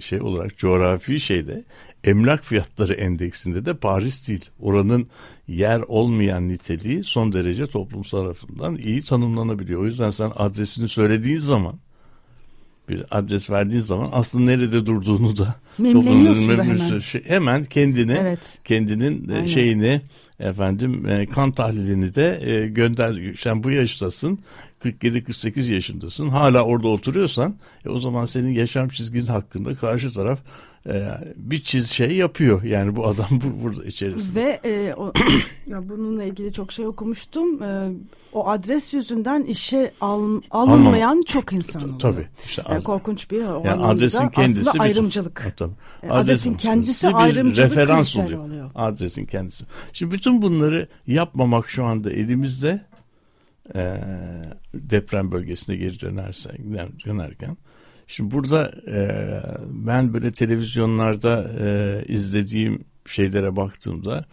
[0.00, 1.64] şey olarak coğrafi şeyde
[2.04, 4.44] emlak fiyatları endeksinde de Paris değil.
[4.60, 5.06] Oranın
[5.48, 9.80] yer olmayan niteliği son derece toplumsal tarafından iyi tanımlanabiliyor.
[9.80, 11.74] O yüzden sen adresini söylediğin zaman
[12.88, 16.98] bir adres verdiğin zaman aslında nerede durduğunu da toplumun hemen.
[16.98, 18.58] şey- hemen kendini Evet.
[18.64, 19.46] kendinin e, Aynen.
[19.46, 20.00] şeyini
[20.40, 23.34] efendim e, kan tahlilini de e, gönder.
[23.40, 24.38] Sen bu yaştasın.
[24.84, 26.28] 47-48 yaşındasın.
[26.28, 30.38] Hala orada oturuyorsan e, o zaman senin yaşam çizgin hakkında karşı taraf
[31.36, 32.62] bir çiz şey yapıyor.
[32.62, 34.40] Yani bu adam bu, burada içerisinde.
[34.40, 35.12] Ve e, o,
[35.66, 37.62] ya bununla ilgili çok şey okumuştum.
[37.62, 37.90] E,
[38.32, 41.98] o adres yüzünden işe al, alınmayan çok insan oluyor.
[41.98, 42.26] Tabii.
[42.44, 45.46] İşte Yani korkunç bir o Yani adresin kendisi aslında bir- ayrımcılık.
[45.46, 45.72] Ha, tabii.
[46.02, 48.44] E, adresin kendisi bir ayrımcılık referans oluyor.
[48.44, 48.70] oluyor.
[48.74, 49.64] Adresin kendisi.
[49.92, 52.80] Şimdi bütün bunları yapmamak şu anda elimizde
[53.74, 54.00] e,
[54.74, 56.56] deprem bölgesine geri dönersen
[57.04, 57.56] dönerken.
[58.08, 58.98] Şimdi burada e,
[59.66, 64.24] ben böyle televizyonlarda e, izlediğim şeylere baktığımda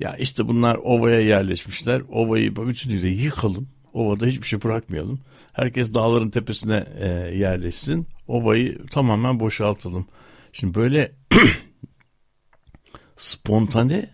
[0.00, 2.02] ya işte bunlar ovaya yerleşmişler.
[2.08, 3.68] Ovayı bütünüyle yıkalım.
[3.92, 5.20] Ovada hiçbir şey bırakmayalım.
[5.52, 8.06] Herkes dağların tepesine e, yerleşsin.
[8.28, 10.06] Ovayı tamamen boşaltalım.
[10.52, 11.12] Şimdi böyle
[13.16, 14.10] spontane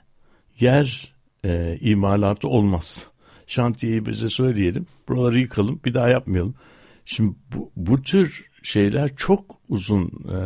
[0.61, 1.15] yer
[1.45, 3.07] e, imalatı olmaz.
[3.47, 4.87] Şantiyeyi bize söyleyelim.
[5.09, 5.81] Buraları yıkalım.
[5.85, 6.55] Bir daha yapmayalım.
[7.05, 10.39] Şimdi bu, bu tür şeyler çok uzun e,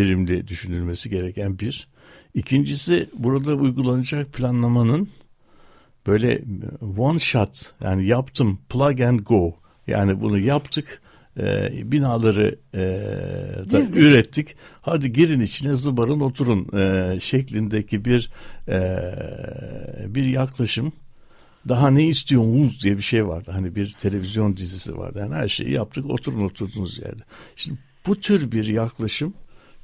[0.00, 1.88] erimli düşünülmesi gereken bir.
[2.34, 5.08] İkincisi burada uygulanacak planlamanın
[6.06, 6.42] böyle
[6.98, 11.02] one shot yani yaptım plug and go yani bunu yaptık
[11.38, 12.78] e, binaları e,
[13.70, 13.96] da Dizdik.
[13.96, 18.30] ürettik hadi girin içine zıbarın oturun e, şeklindeki bir
[18.68, 18.80] e,
[20.14, 20.92] bir yaklaşım
[21.68, 25.72] daha ne istiyorsunuz diye bir şey vardı hani bir televizyon dizisi vardı yani her şeyi
[25.72, 27.22] yaptık oturun oturduğunuz yerde
[27.56, 29.34] şimdi bu tür bir yaklaşım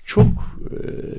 [0.05, 0.28] çok
[0.70, 0.78] e,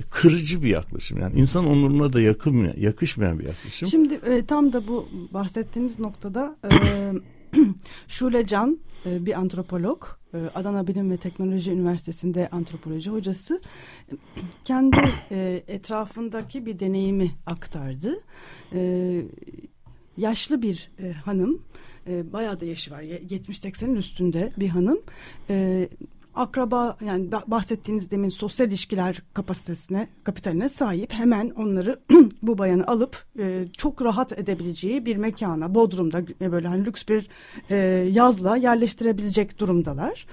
[0.09, 3.87] kırıcı bir yaklaşım yani insan onuruna da yakın yakışmayan bir yaklaşım.
[3.87, 7.13] Şimdi e, tam da bu bahsettiğiniz noktada e,
[8.07, 10.03] Şule Can e, bir antropolog,
[10.33, 13.61] e, Adana Bilim ve Teknoloji Üniversitesi'nde antropoloji hocası
[14.65, 14.99] kendi
[15.31, 18.15] e, etrafındaki bir deneyimi aktardı.
[18.73, 19.21] E,
[20.17, 21.61] yaşlı bir e, hanım,
[22.07, 25.01] e, bayağı da yaşı var, ye- 70-80'in üstünde bir hanım.
[25.49, 25.87] E,
[26.35, 31.99] akraba yani ba- bahsettiğiniz demin sosyal ilişkiler kapasitesine, kapitaline sahip hemen onları
[32.41, 37.27] bu bayanı alıp e, çok rahat edebileceği bir mekana, Bodrum'da e, böyle hani lüks bir
[37.69, 37.75] e,
[38.11, 40.25] yazla yerleştirebilecek durumdalar.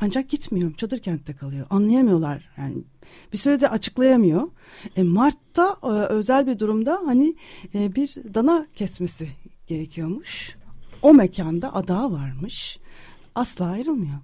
[0.00, 1.66] Ancak gitmiyor, çadır kentte kalıyor.
[1.70, 2.84] Anlayamıyorlar yani
[3.32, 4.42] bir sürede açıklayamıyor.
[4.96, 7.34] E, Mart'ta e, özel bir durumda hani
[7.74, 9.28] e, bir dana kesmesi
[9.66, 10.56] gerekiyormuş.
[11.02, 12.78] O mekanda ada varmış.
[13.34, 14.18] Asla ayrılmıyor.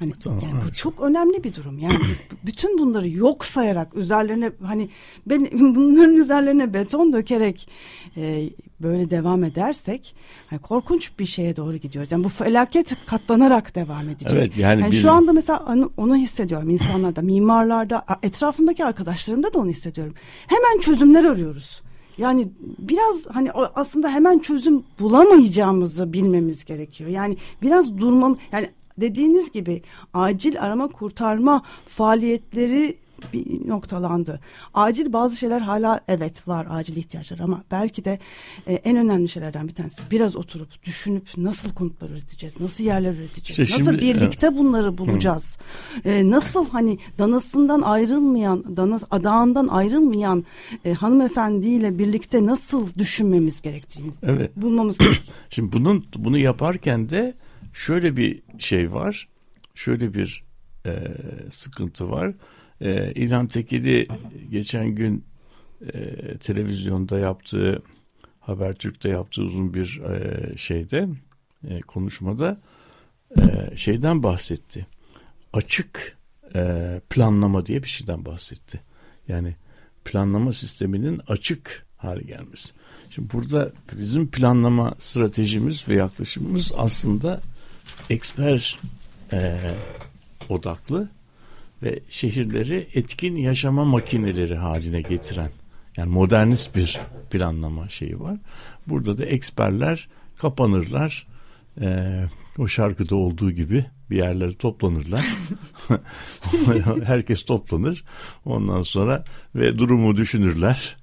[0.00, 0.76] Hani Tamam, yani bu evet.
[0.76, 1.78] çok önemli bir durum.
[1.78, 1.98] Yani
[2.46, 4.88] bütün bunları yok sayarak üzerlerine hani
[5.26, 7.68] ben bunların üzerlerine beton dökerek
[8.16, 8.50] e,
[8.82, 10.14] böyle devam edersek
[10.46, 12.12] hani korkunç bir şeye doğru gidiyoruz.
[12.12, 14.32] Yani bu felaket katlanarak devam edecek.
[14.32, 19.70] Evet, yani bir- şu anda mesela onu, onu hissediyorum insanlarda, mimarlarda, etrafımdaki arkadaşlarımda da onu
[19.70, 20.14] hissediyorum.
[20.46, 21.82] Hemen çözümler arıyoruz.
[22.18, 22.48] Yani
[22.78, 27.10] biraz hani aslında hemen çözüm bulamayacağımızı bilmemiz gerekiyor.
[27.10, 28.70] Yani biraz durmam yani
[29.00, 29.82] dediğiniz gibi
[30.14, 32.96] acil arama kurtarma faaliyetleri
[33.32, 34.40] bir noktalandı.
[34.74, 38.18] Acil bazı şeyler hala evet var acil ihtiyaçlar ama belki de
[38.66, 43.58] e, en önemli şeylerden bir tanesi biraz oturup düşünüp nasıl konutlar üreteceğiz, nasıl yerler üreteceğiz,
[43.70, 45.58] İşte nasıl şimdi- birlikte bunları bulacağız.
[46.04, 50.44] E, nasıl hani danasından ayrılmayan, danas, adağından ayrılmayan
[50.84, 54.56] e, hanımefendiyle birlikte nasıl düşünmemiz gerektiğini Evet.
[54.56, 55.24] bulmamız gerekiyor.
[55.50, 57.34] Şimdi bunun bunu yaparken de
[57.72, 59.28] şöyle bir şey var.
[59.74, 60.44] Şöyle bir
[60.86, 61.08] e,
[61.50, 62.32] sıkıntı var.
[62.80, 64.08] E, İlhan Tekeli
[64.50, 65.24] geçen gün
[65.94, 67.82] e, televizyonda yaptığı
[68.40, 71.08] Habertürk'te yaptığı uzun bir e, şeyde
[71.68, 72.60] e, konuşmada
[73.38, 74.86] e, şeyden bahsetti.
[75.52, 76.18] Açık
[76.54, 78.80] e, planlama diye bir şeyden bahsetti.
[79.28, 79.56] Yani
[80.04, 82.72] planlama sisteminin açık hale gelmesi.
[83.10, 87.40] Şimdi burada bizim planlama stratejimiz ve yaklaşımımız aslında
[88.10, 88.78] eksper
[89.32, 89.58] e,
[90.48, 91.08] odaklı
[91.82, 95.50] ve şehirleri etkin yaşama makineleri haline getiren
[95.96, 97.00] yani modernist bir
[97.30, 98.38] planlama şeyi var.
[98.86, 101.26] Burada da eksperler kapanırlar.
[101.80, 102.20] E,
[102.58, 105.26] o şarkıda olduğu gibi bir yerlere toplanırlar.
[107.04, 108.04] Herkes toplanır.
[108.44, 109.24] Ondan sonra
[109.54, 110.96] ve durumu düşünürler.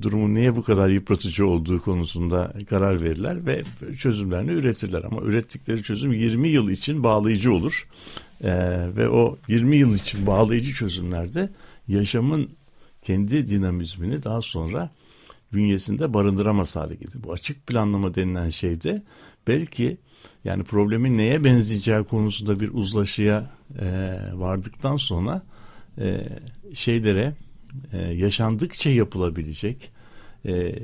[0.00, 3.64] Durumun niye bu kadar yıpratıcı olduğu konusunda karar verirler ve
[3.98, 5.02] çözümlerini üretirler.
[5.04, 7.88] Ama ürettikleri çözüm 20 yıl için bağlayıcı olur.
[8.42, 8.50] Ee,
[8.96, 11.50] ve o 20 yıl için bağlayıcı çözümlerde
[11.88, 12.50] yaşamın
[13.02, 14.90] kendi dinamizmini daha sonra
[15.52, 17.14] bünyesinde barındıramaz hale gelir.
[17.24, 19.02] Bu açık planlama denilen şeyde
[19.46, 19.96] belki
[20.44, 23.86] yani problemin neye benzeyeceği konusunda bir uzlaşıya e,
[24.34, 25.42] vardıktan sonra
[25.98, 26.28] e,
[26.74, 27.34] şeylere
[27.92, 29.92] e, yaşandıkça yapılabilecek
[30.46, 30.74] e,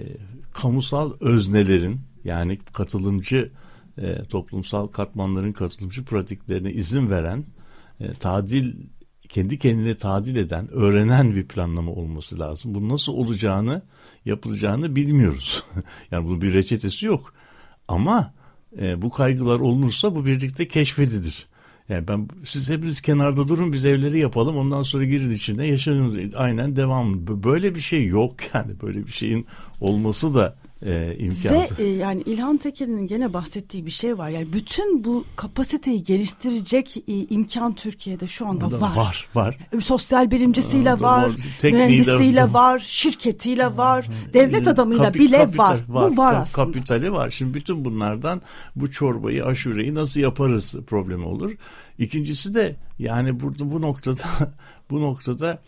[0.53, 3.53] kamusal öznelerin yani katılımcı
[3.99, 7.45] e, toplumsal katmanların katılımcı pratiklerine izin veren
[8.01, 8.75] e, tadil
[9.29, 12.75] kendi kendine tadil eden, öğrenen bir planlama olması lazım.
[12.75, 13.83] Bu nasıl olacağını,
[14.25, 15.65] yapılacağını bilmiyoruz.
[16.11, 17.35] yani bunun bir reçetesi yok.
[17.89, 18.35] Ama
[18.81, 21.48] e, bu kaygılar olunursa bu birlikte keşfedilir.
[21.89, 24.57] Yani ben siz hepiniz kenarda durun biz evleri yapalım.
[24.57, 27.27] Ondan sonra girin içinde yaşayın aynen devam.
[27.45, 28.81] Böyle bir şey yok yani.
[28.83, 29.47] Böyle bir şeyin
[29.81, 31.79] olması da e, imkansız.
[31.79, 34.29] Ve e, yani İlhan Tekin'in gene bahsettiği bir şey var.
[34.29, 38.97] Yani bütün bu kapasiteyi geliştirecek e, imkan Türkiye'de şu anda Orada var.
[38.97, 39.59] Var, var.
[39.73, 42.53] E, Sosyal bilimcisiyle Orada var, var, mühendisiyle var.
[42.53, 46.11] var, şirketiyle var, devlet adamıyla Kapi- bile kapital var.
[46.13, 46.67] Bu var Ka- aslında.
[46.67, 47.31] Kapitali var.
[47.31, 48.43] Şimdi bütün bunlardan
[48.77, 51.53] bu çorbayı, aşureyi nasıl yaparız problemi olur.
[51.99, 54.23] İkincisi de yani burada bu noktada
[54.91, 55.59] bu noktada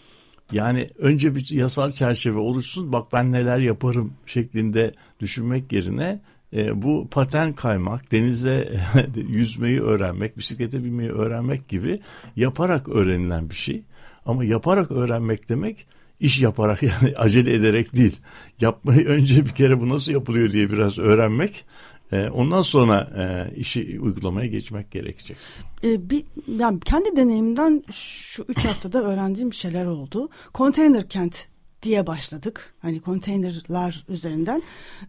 [0.53, 6.21] yani önce bir yasal çerçeve oluşsun bak ben neler yaparım şeklinde düşünmek yerine
[6.57, 8.81] e, bu paten kaymak, denize
[9.29, 12.01] yüzmeyi öğrenmek, bisiklete binmeyi öğrenmek gibi
[12.37, 13.83] yaparak öğrenilen bir şey.
[14.27, 15.87] Ama yaparak öğrenmek demek
[16.21, 18.17] iş yaparak yani acele ederek değil.
[18.61, 21.65] Yapmayı önce bir kere bu nasıl yapılıyor diye biraz öğrenmek.
[22.13, 25.37] E, ondan sonra e, işi uygulamaya geçmek gerekecek.
[25.85, 26.25] E, bir,
[26.59, 30.29] yani kendi deneyimden şu üç haftada öğrendiğim şeyler oldu.
[30.53, 31.47] Konteyner kent
[31.83, 32.75] diye başladık.
[32.83, 34.63] Hani konteynerler üzerinden.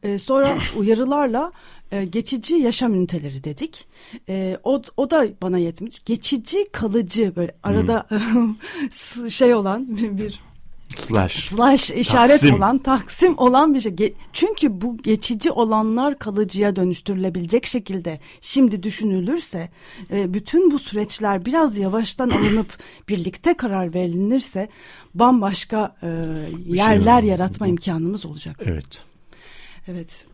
[0.03, 1.51] E, sonra uyarılarla
[1.91, 3.87] e, geçici yaşam üniteleri dedik.
[4.29, 5.95] E, o, o da bana yetmedi.
[6.05, 8.07] Geçici kalıcı böyle arada
[9.29, 10.39] şey olan bir
[10.97, 11.45] Slash.
[11.45, 12.55] slash işaret Taksim.
[12.55, 13.91] olan taksim olan bir şey.
[13.91, 19.69] Ge- Çünkü bu geçici olanlar kalıcıya dönüştürülebilecek şekilde şimdi düşünülürse
[20.11, 22.77] e, bütün bu süreçler biraz yavaştan alınıp
[23.09, 24.69] birlikte karar verilirse
[25.13, 26.07] bambaşka e,
[26.65, 27.27] yerler olur.
[27.29, 28.59] yaratma imkanımız olacak.
[28.65, 29.03] Evet.
[29.87, 30.25] Evet.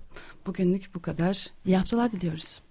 [0.46, 1.48] Bugünlük bu kadar.
[1.66, 2.62] İyi haftalar diliyoruz.